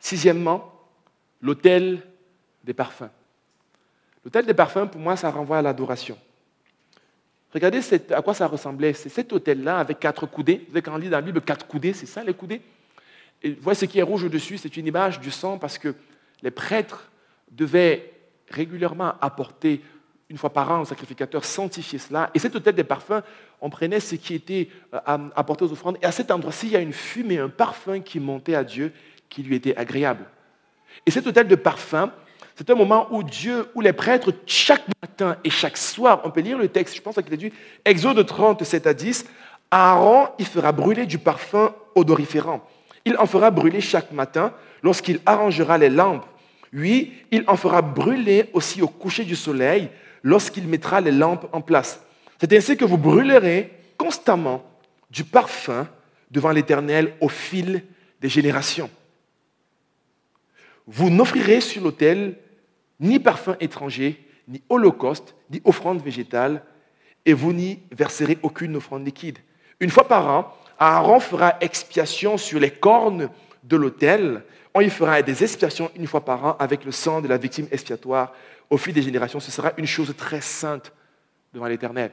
[0.00, 0.74] Sixièmement,
[1.40, 2.02] l'autel
[2.64, 3.12] des parfums.
[4.24, 6.18] L'autel des parfums, pour moi, ça renvoie à l'adoration.
[7.54, 8.94] Regardez à quoi ça ressemblait.
[8.94, 10.64] C'est cet hôtel-là avec quatre coudées.
[10.66, 12.62] Vous savez, quand on lit dans la Bible, quatre coudées, c'est ça les coudées?
[13.44, 15.94] Et vous voyez ce qui est rouge au-dessus, c'est une image du sang parce que
[16.42, 17.08] les prêtres
[17.52, 18.12] devaient
[18.50, 19.82] régulièrement apporter
[20.30, 22.30] une fois par an au sacrificateur sanctifier cela.
[22.34, 23.22] Et cet hôtel des parfums,
[23.60, 24.98] on prenait ce qui était euh,
[25.34, 25.96] apporté aux offrandes.
[26.02, 28.92] Et à cet endroit-ci, il y a une fumée, un parfum qui montait à Dieu,
[29.30, 30.24] qui lui était agréable.
[31.06, 32.12] Et cet hôtel de parfum,
[32.56, 36.40] c'est un moment où Dieu, où les prêtres, chaque matin et chaque soir, on peut
[36.40, 37.52] lire le texte, je pense qu'il est dit,
[37.84, 39.26] Exode 30, 7 à 10,
[39.70, 42.66] Aaron, il fera brûler du parfum odoriférant.
[43.04, 46.26] Il en fera brûler chaque matin lorsqu'il arrangera les lampes.
[46.72, 49.88] Oui, il en fera brûler aussi au coucher du soleil
[50.22, 52.00] lorsqu'il mettra les lampes en place.
[52.40, 54.64] C'est ainsi que vous brûlerez constamment
[55.10, 55.88] du parfum
[56.30, 57.82] devant l'Éternel au fil
[58.20, 58.90] des générations.
[60.86, 62.36] Vous n'offrirez sur l'autel
[63.00, 66.62] ni parfum étranger, ni holocauste, ni offrande végétale,
[67.26, 69.38] et vous n'y verserez aucune offrande liquide.
[69.80, 73.28] Une fois par an, Aaron fera expiation sur les cornes
[73.64, 74.42] de l'autel.
[74.74, 77.68] On y fera des expiations une fois par an avec le sang de la victime
[77.70, 78.32] expiatoire.
[78.70, 80.92] Au fil des générations, ce sera une chose très sainte
[81.52, 82.12] devant l'Éternel.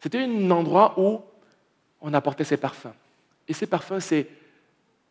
[0.00, 1.22] C'était un endroit où
[2.00, 2.94] on apportait ses parfums.
[3.46, 4.28] Et ces parfums, c'est,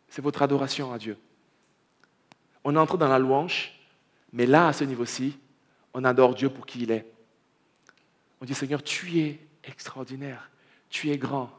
[0.09, 1.17] c'est votre adoration à Dieu.
[2.63, 3.73] On entre dans la louange,
[4.33, 5.37] mais là, à ce niveau-ci,
[5.93, 7.05] on adore Dieu pour qui il est.
[8.41, 10.49] On dit, Seigneur, tu es extraordinaire,
[10.89, 11.51] tu es grand,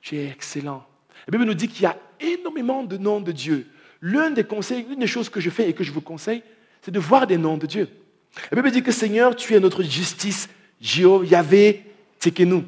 [0.00, 0.86] tu es excellent.
[1.26, 3.66] La Bible nous dit qu'il y a énormément de noms de Dieu.
[4.00, 6.42] L'un des conseils, l'une des choses que je fais et que je vous conseille,
[6.82, 7.88] c'est de voir des noms de Dieu.
[8.50, 10.48] La Bible dit que Seigneur, tu es notre justice.
[10.80, 11.84] Jéhovah, Yahvé,
[12.40, 12.64] nous.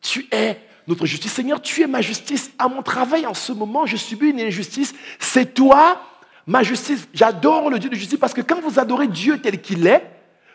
[0.00, 1.32] Tu es notre justice.
[1.32, 2.50] Seigneur, tu es ma justice.
[2.58, 4.94] À mon travail en ce moment, je subis une injustice.
[5.18, 6.02] C'est toi
[6.46, 7.06] ma justice.
[7.12, 10.04] J'adore le Dieu de justice parce que quand vous adorez Dieu tel qu'il est,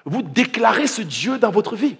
[0.05, 1.95] vous déclarez ce Dieu dans votre vie.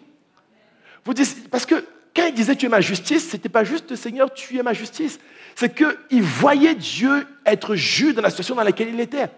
[1.51, 1.85] Parce que
[2.15, 4.73] quand il disait tu es ma justice, ce n'était pas juste Seigneur, tu es ma
[4.73, 5.19] justice.
[5.55, 9.29] C'est qu'il voyait Dieu être juste dans la situation dans laquelle il était.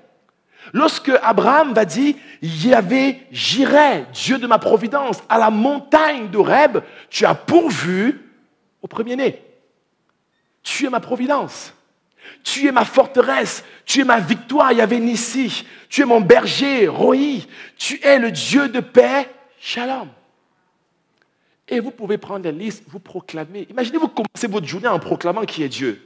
[0.73, 2.15] Lorsque Abraham va dire,
[2.73, 8.21] avait j'irai, Dieu de ma providence, à la montagne d'Oreb, tu as pourvu
[8.81, 9.41] au premier-né.
[10.63, 11.73] Tu es ma providence.
[12.43, 13.63] Tu es ma forteresse.
[13.85, 15.65] Tu es ma victoire, Yahvé Nissi.
[15.89, 17.45] Tu es mon berger, Roi.
[17.77, 20.09] Tu es le Dieu de paix, Shalom.
[21.69, 23.67] Et vous pouvez prendre la liste, vous proclamer.
[23.69, 26.01] Imaginez, vous commencez votre journée en proclamant qui est Dieu.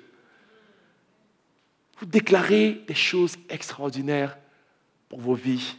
[2.00, 4.38] Vous déclarez des choses extraordinaires
[5.12, 5.76] pour vos vies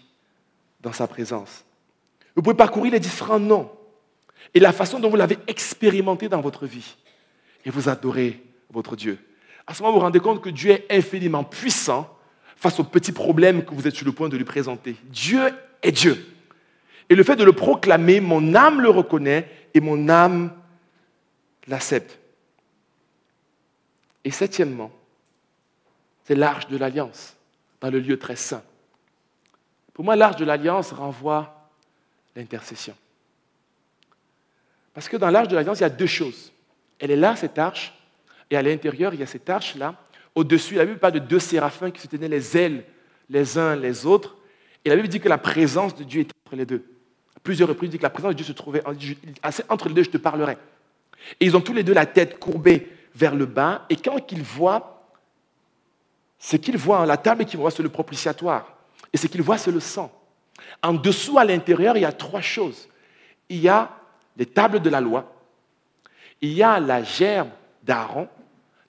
[0.82, 1.64] dans sa présence.
[2.36, 3.70] Vous pouvez parcourir les différents noms
[4.52, 6.96] et la façon dont vous l'avez expérimenté dans votre vie.
[7.64, 9.18] Et vous adorez votre Dieu.
[9.66, 12.14] À ce moment, vous vous rendez compte que Dieu est infiniment puissant
[12.56, 14.96] face aux petits problèmes que vous êtes sur le point de lui présenter.
[15.04, 15.40] Dieu
[15.82, 16.26] est Dieu.
[17.08, 20.52] Et le fait de le proclamer, mon âme le reconnaît et mon âme
[21.68, 22.18] l'accepte.
[24.24, 24.92] Et septièmement,
[26.24, 27.34] c'est l'arche de l'alliance
[27.80, 28.62] dans le lieu très saint.
[29.94, 31.70] Pour moi, l'arche de l'alliance renvoie
[32.34, 32.94] l'intercession.
[34.94, 36.52] Parce que dans l'arche de l'alliance, il y a deux choses.
[36.98, 37.94] Elle est là, cette arche,
[38.50, 39.94] et à l'intérieur, il y a cette arche-là.
[40.34, 42.84] Au-dessus, la Bible parle de deux séraphins qui se tenaient les ailes
[43.32, 44.36] les uns les autres.
[44.84, 46.84] Et la Bible dit que la présence de Dieu était entre les deux.
[47.42, 50.10] Plusieurs reprises, il dit que la présence de Dieu se trouvait entre les deux, je
[50.10, 50.56] te parlerai.
[51.40, 53.86] Et ils ont tous les deux la tête courbée vers le bas.
[53.90, 55.08] Et quand ils voient
[56.38, 58.76] ce qu'ils voient, la table qu'ils voient, c'est le propitiatoire.
[59.12, 60.10] Et ce qu'ils voient, c'est le sang.
[60.82, 62.88] En dessous, à l'intérieur, il y a trois choses.
[63.48, 63.90] Il y a
[64.36, 65.30] les tables de la loi,
[66.40, 67.50] il y a la gerbe
[67.82, 68.28] d'Aaron.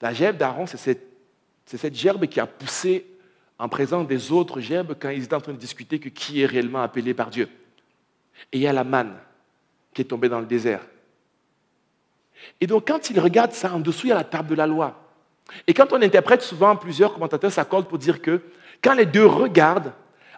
[0.02, 3.06] La gerbe d'Aaron, c'est cette, gerbe qui a poussé
[3.60, 6.46] en présence des autres gerbes quand ils étaient en train de discuter que qui est
[6.46, 7.48] réellement appelé par Dieu.
[8.52, 9.16] Et il y a la manne
[9.94, 10.82] qui est tombée dans le désert.
[12.60, 14.68] Et donc, quand ils regardent ça, en dessous, il y a la table de la
[14.68, 15.00] loi.
[15.68, 18.42] Et quand on interprète souvent, plusieurs commentateurs s'accordent pour dire que
[18.82, 19.94] quand les deux regardent,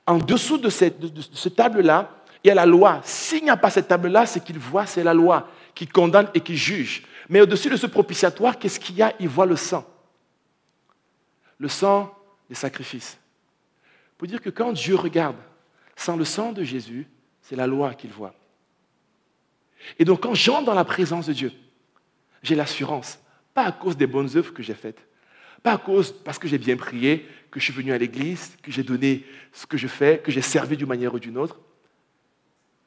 [0.08, 2.12] en dessous de cette, table-là,
[2.44, 3.02] il y a la loi.
[3.04, 6.42] S'il n'y a pas cette table-là, ce qu'ils voient, c'est la loi qui condamne et
[6.42, 7.04] qui juge.
[7.28, 9.14] Mais au-dessus de ce propitiatoire, qu'est-ce qu'il y a?
[9.20, 9.86] Ils voient le sang.
[11.58, 12.14] Le sang
[12.50, 13.18] des sacrifices.
[14.18, 15.38] Pour dire que quand Dieu regarde,
[15.96, 17.08] sans le sang de Jésus,
[17.42, 18.34] c'est la loi qu'il voit.
[20.00, 21.52] Et donc quand j'entre dans la présence de Dieu,
[22.44, 23.20] j'ai l'assurance,
[23.54, 25.06] pas à cause des bonnes œuvres que j'ai faites,
[25.64, 28.70] pas à cause parce que j'ai bien prié, que je suis venu à l'église, que
[28.70, 31.58] j'ai donné ce que je fais, que j'ai servi d'une manière ou d'une autre,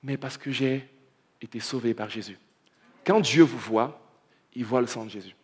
[0.03, 0.87] mais parce que j'ai
[1.41, 2.37] été sauvé par Jésus.
[3.03, 3.99] Quand Dieu vous voit,
[4.55, 5.35] il voit le sang de Jésus.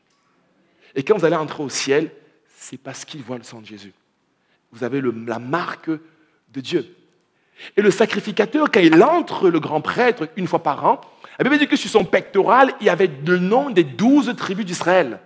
[0.94, 2.10] Et quand vous allez entrer au ciel,
[2.54, 3.94] c'est parce qu'il voit le sang de Jésus.
[4.72, 6.94] Vous avez la marque de Dieu.
[7.78, 11.00] Et le sacrificateur, quand il entre, le grand prêtre, une fois par an,
[11.38, 14.66] la Bible dit que sur son pectoral, il y avait le nom des douze tribus
[14.66, 15.18] d'Israël.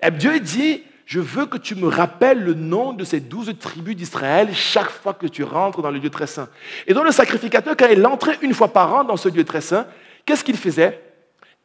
[0.00, 3.94] Et Dieu dit, je veux que tu me rappelles le nom de ces douze tribus
[3.94, 6.48] d'Israël chaque fois que tu rentres dans le lieu très saint.
[6.88, 9.60] Et donc le sacrificateur, quand il entrait une fois par an dans ce lieu très
[9.60, 9.86] saint,
[10.24, 11.00] qu'est-ce qu'il faisait?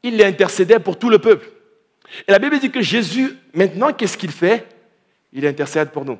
[0.03, 1.49] Il intercédait pour tout le peuple.
[2.27, 4.67] Et la Bible dit que Jésus, maintenant, qu'est-ce qu'il fait?
[5.33, 6.19] Il intercède pour nous.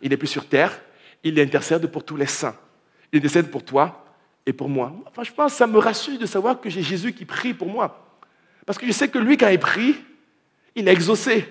[0.00, 0.80] Il n'est plus sur terre,
[1.22, 2.56] il intercède pour tous les saints.
[3.12, 4.06] Il intercède pour toi
[4.46, 4.94] et pour moi.
[5.12, 8.16] Franchement, ça me rassure de savoir que j'ai Jésus qui prie pour moi.
[8.64, 9.96] Parce que je sais que lui, quand il prie,
[10.74, 11.46] il est exaucé.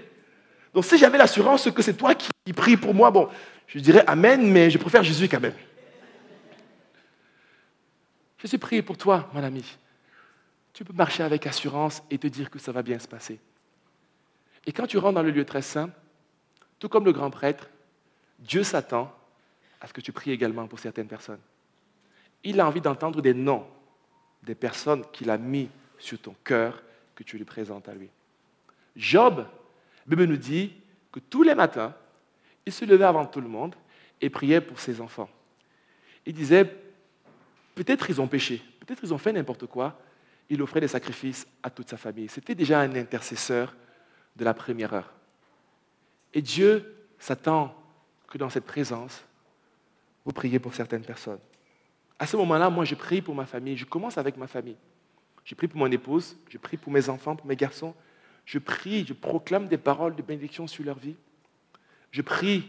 [0.77, 3.29] Donc si j'avais l'assurance que c'est toi qui, prie pour moi, bon,
[3.65, 5.55] je dirais Amen, mais je préfère Jésus quand même.
[8.37, 9.65] Jésus prie pour toi, mon ami.
[10.73, 13.39] Tu peux marcher avec assurance et te dire que ça va bien se passer.
[14.67, 15.89] Et quand tu rentres dans le lieu très saint,
[16.77, 17.71] tout comme le grand prêtre,
[18.37, 19.11] Dieu s'attend
[19.81, 21.41] à ce que tu pries également pour certaines personnes.
[22.43, 23.65] Il a envie d'entendre des noms
[24.43, 26.83] des personnes qu'il a mis sur ton cœur
[27.15, 28.09] que tu lui présentes à lui.
[28.95, 29.47] Job,
[30.07, 30.73] Bible nous dit
[31.11, 31.93] que tous les matins,
[32.65, 33.75] il se levait avant tout le monde
[34.21, 35.29] et priait pour ses enfants.
[36.25, 36.65] Il disait,
[37.75, 39.99] peut-être ils ont péché, peut-être ils ont fait n'importe quoi.
[40.49, 42.29] Il offrait des sacrifices à toute sa famille.
[42.29, 43.75] C'était déjà un intercesseur
[44.35, 45.13] de la première heure.
[46.33, 47.75] Et Dieu s'attend
[48.27, 49.23] que dans cette présence,
[50.25, 51.39] vous priez pour certaines personnes.
[52.19, 53.77] À ce moment-là, moi, je prie pour ma famille.
[53.77, 54.77] Je commence avec ma famille.
[55.43, 57.93] Je prie pour mon épouse, je prie pour mes enfants, pour mes garçons,
[58.47, 61.17] je prie, je proclame des paroles de bénédiction sur leur vie.
[62.11, 62.65] Je prie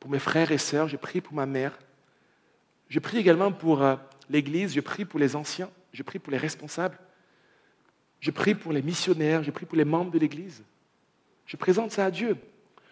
[0.00, 1.78] pour mes frères et sœurs, je prie pour ma mère.
[2.88, 3.94] Je prie également pour euh,
[4.28, 6.98] l'Église, je prie pour les anciens, je prie pour les responsables.
[8.18, 10.64] Je prie pour les missionnaires, je prie pour les membres de l'Église.
[11.46, 12.36] Je présente ça à Dieu.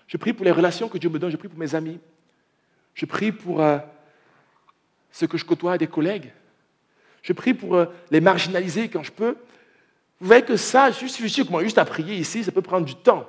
[0.07, 1.99] Je prie pour les relations que Dieu me donne, je prie pour mes amis.
[2.95, 3.79] Je prie pour euh,
[5.11, 6.33] ceux que je côtoie, des collègues.
[7.23, 9.37] Je prie pour euh, les marginalisés quand je peux.
[10.23, 13.27] Vous voyez que ça, juste, juste à prier ici, ça peut prendre du temps.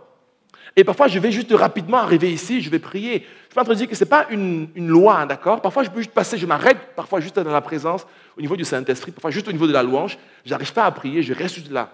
[0.75, 3.21] Et parfois, je vais juste rapidement arriver ici, je vais prier.
[3.21, 5.59] Je suis pas en train de dire que ce n'est pas une, une loi, d'accord?
[5.59, 8.05] Parfois, je peux juste passer, je m'arrête, parfois juste dans la présence,
[8.37, 10.19] au niveau du Saint-Esprit, parfois juste au niveau de la louange.
[10.45, 11.91] Je n'arrive pas à prier, je reste juste là.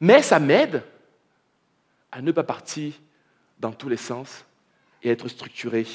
[0.00, 0.82] Mais ça m'aide
[2.10, 2.94] à ne pas partir
[3.60, 4.46] dans tous les sens
[5.02, 5.86] et être structuré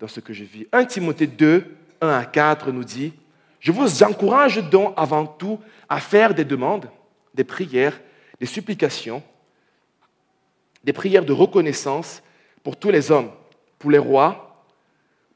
[0.00, 0.66] dans ce que je vis.
[0.72, 1.64] 1 Timothée 2,
[2.00, 3.12] 1 à 4 nous dit,
[3.60, 6.88] je vous encourage donc avant tout à faire des demandes,
[7.34, 8.00] des prières,
[8.40, 9.22] des supplications,
[10.82, 12.22] des prières de reconnaissance
[12.62, 13.30] pour tous les hommes,
[13.78, 14.64] pour les rois,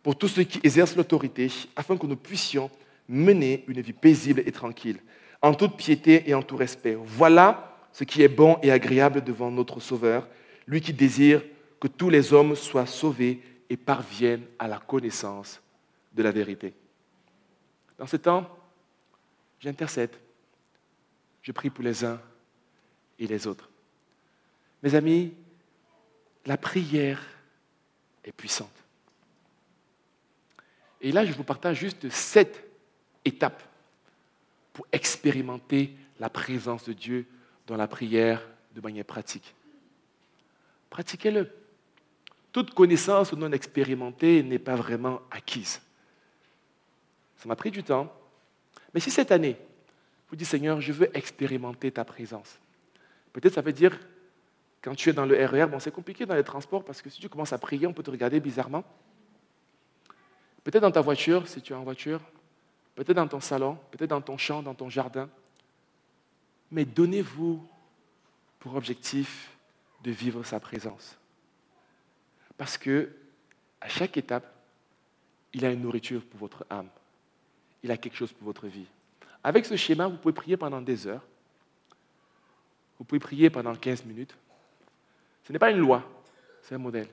[0.03, 2.70] pour tous ceux qui exercent l'autorité, afin que nous puissions
[3.09, 5.01] mener une vie paisible et tranquille,
[5.42, 6.96] en toute piété et en tout respect.
[7.05, 10.28] Voilà ce qui est bon et agréable devant notre Sauveur,
[10.66, 11.42] lui qui désire
[11.80, 13.40] que tous les hommes soient sauvés
[13.70, 15.61] et parviennent à la connaissance
[16.14, 16.74] de la vérité.
[17.99, 18.46] Dans ce temps,
[19.61, 20.11] j'intercède.
[21.49, 22.20] Je prie pour les uns
[23.18, 23.70] et les autres.
[24.82, 25.32] Mes amis,
[26.44, 27.24] la prière
[28.22, 28.84] est puissante.
[31.01, 32.70] Et là, je vous partage juste sept
[33.24, 33.62] étapes
[34.74, 37.24] pour expérimenter la présence de Dieu
[37.66, 39.55] dans la prière de manière pratique.
[40.90, 41.51] Pratiquez-le.
[42.53, 45.80] Toute connaissance non expérimentée n'est pas vraiment acquise.
[47.38, 48.14] Ça m'a pris du temps.
[48.92, 49.57] Mais si cette année,
[50.29, 52.59] vous dites Seigneur, je veux expérimenter ta présence,
[53.33, 53.99] peut-être ça veut dire,
[54.83, 57.11] quand tu es dans le RER, e bon, c'est compliqué dans les transports parce que
[57.11, 58.85] si tu commences à prier, on peut te regarder bizarrement.
[60.62, 62.20] Peut-être dans ta voiture, si tu es en voiture,
[62.95, 65.29] peut-être dans ton salon, peut-être dans ton champ, dans ton jardin.
[66.70, 67.66] Mais donnez-vous
[68.59, 69.51] pour objectif
[70.03, 71.18] de vivre sa présence.
[72.57, 73.11] Parce que
[73.81, 74.53] à chaque étape,
[75.55, 76.89] il a une nourriture pour votre âme.
[77.83, 78.87] Il a quelque chose pour votre vie.
[79.43, 81.22] Avec ce schéma, vous pouvez prier pendant des heures.
[82.99, 84.36] Vous pouvez prier pendant 15 minutes.
[85.45, 86.05] Ce n'est pas une loi,
[86.62, 87.09] c'est un modèle.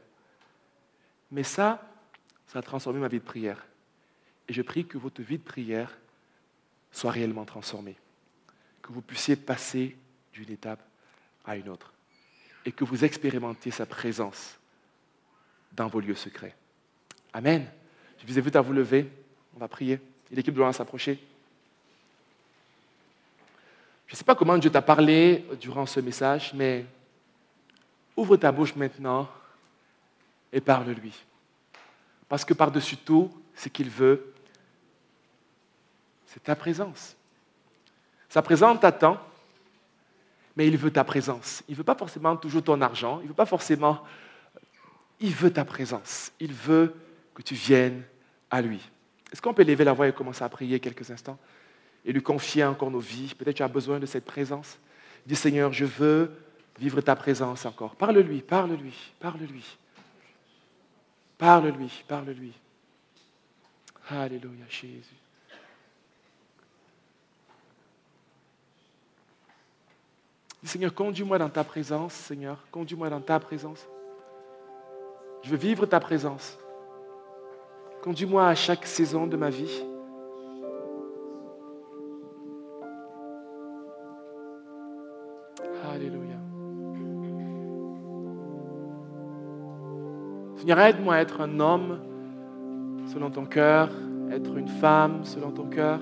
[1.32, 1.82] Mais ça,
[2.48, 3.66] ça a transformé ma vie de prière.
[4.48, 5.98] Et je prie que votre vie de prière
[6.92, 7.96] soit réellement transformée.
[8.82, 9.96] Que vous puissiez passer
[10.34, 10.82] d'une étape
[11.46, 11.94] à une autre.
[12.66, 14.58] Et que vous expérimentiez sa présence
[15.72, 16.56] dans vos lieux secrets.
[17.34, 17.68] Amen.
[18.20, 19.10] Je vous invite à vous lever.
[19.56, 20.00] On va prier.
[20.32, 21.20] L'équipe doit s'approcher.
[24.08, 26.86] Je ne sais pas comment Dieu t'a parlé durant ce message, mais
[28.16, 29.28] ouvre ta bouche maintenant
[30.54, 31.14] et parle-lui.
[32.30, 34.34] Parce que par-dessus tout, ce qu'il veut,
[36.28, 37.16] c'est ta présence.
[38.30, 39.18] Sa présence t'attend,
[40.56, 41.64] mais il veut ta présence.
[41.68, 44.04] Il ne veut pas forcément toujours ton argent, il ne veut pas forcément
[45.20, 46.32] il veut ta présence.
[46.40, 46.94] Il veut
[47.34, 48.04] que tu viennes
[48.50, 48.80] à lui.
[49.32, 51.38] Est-ce qu'on peut lever la voix et commencer à prier quelques instants?
[52.06, 54.78] Et lui confier encore nos vies Peut-être tu as besoin de cette présence.
[55.26, 56.32] Dis Seigneur, je veux
[56.80, 57.96] vivre ta présence encore.
[57.96, 59.78] Parle-lui, parle-lui, parle-lui.
[61.38, 62.54] Parle-lui, parle-lui.
[64.10, 65.04] Alléluia, Jésus.
[70.62, 72.58] Dis Seigneur, conduis-moi dans ta présence, Seigneur.
[72.72, 73.86] Conduis-moi dans ta présence.
[75.44, 76.58] Je veux vivre ta présence.
[78.04, 79.84] Conduis-moi à chaque saison de ma vie.
[90.74, 92.00] Aide-moi à être un homme
[93.14, 93.90] selon ton cœur,
[94.32, 96.00] être une femme selon ton cœur.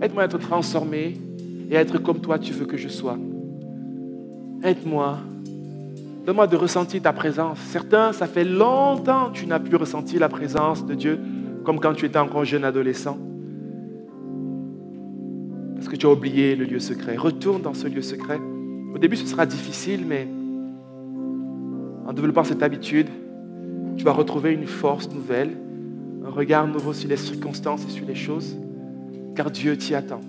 [0.00, 1.18] Aide-moi à être transformé
[1.70, 3.18] et à être comme toi tu veux que je sois.
[4.62, 5.18] Aide-moi
[6.24, 7.58] Donne-moi de ressentir ta présence.
[7.58, 11.20] Certains, ça fait longtemps que tu n'as plus ressenti la présence de Dieu,
[11.62, 13.16] comme quand tu étais encore jeune adolescent.
[15.76, 17.14] Parce que tu as oublié le lieu secret.
[17.16, 18.40] Retourne dans ce lieu secret.
[18.92, 20.26] Au début, ce sera difficile, mais
[22.08, 23.06] en développant cette habitude,
[23.96, 25.56] tu vas retrouver une force nouvelle,
[26.24, 28.56] un regard nouveau sur les circonstances et sur les choses,
[29.34, 30.20] car Dieu t'y attend.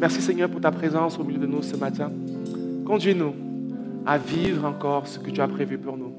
[0.00, 2.12] Merci Seigneur pour ta présence au milieu de nous ce matin.
[2.86, 3.34] Conduis-nous
[4.06, 6.12] à vivre encore ce que tu as prévu pour nous.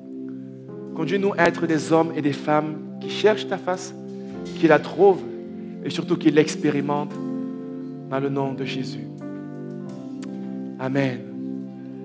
[0.95, 3.95] Conduis-nous à être des hommes et des femmes qui cherchent ta face,
[4.59, 5.23] qui la trouvent
[5.85, 7.15] et surtout qui l'expérimentent
[8.09, 9.07] dans le nom de Jésus.
[10.77, 11.28] Amen.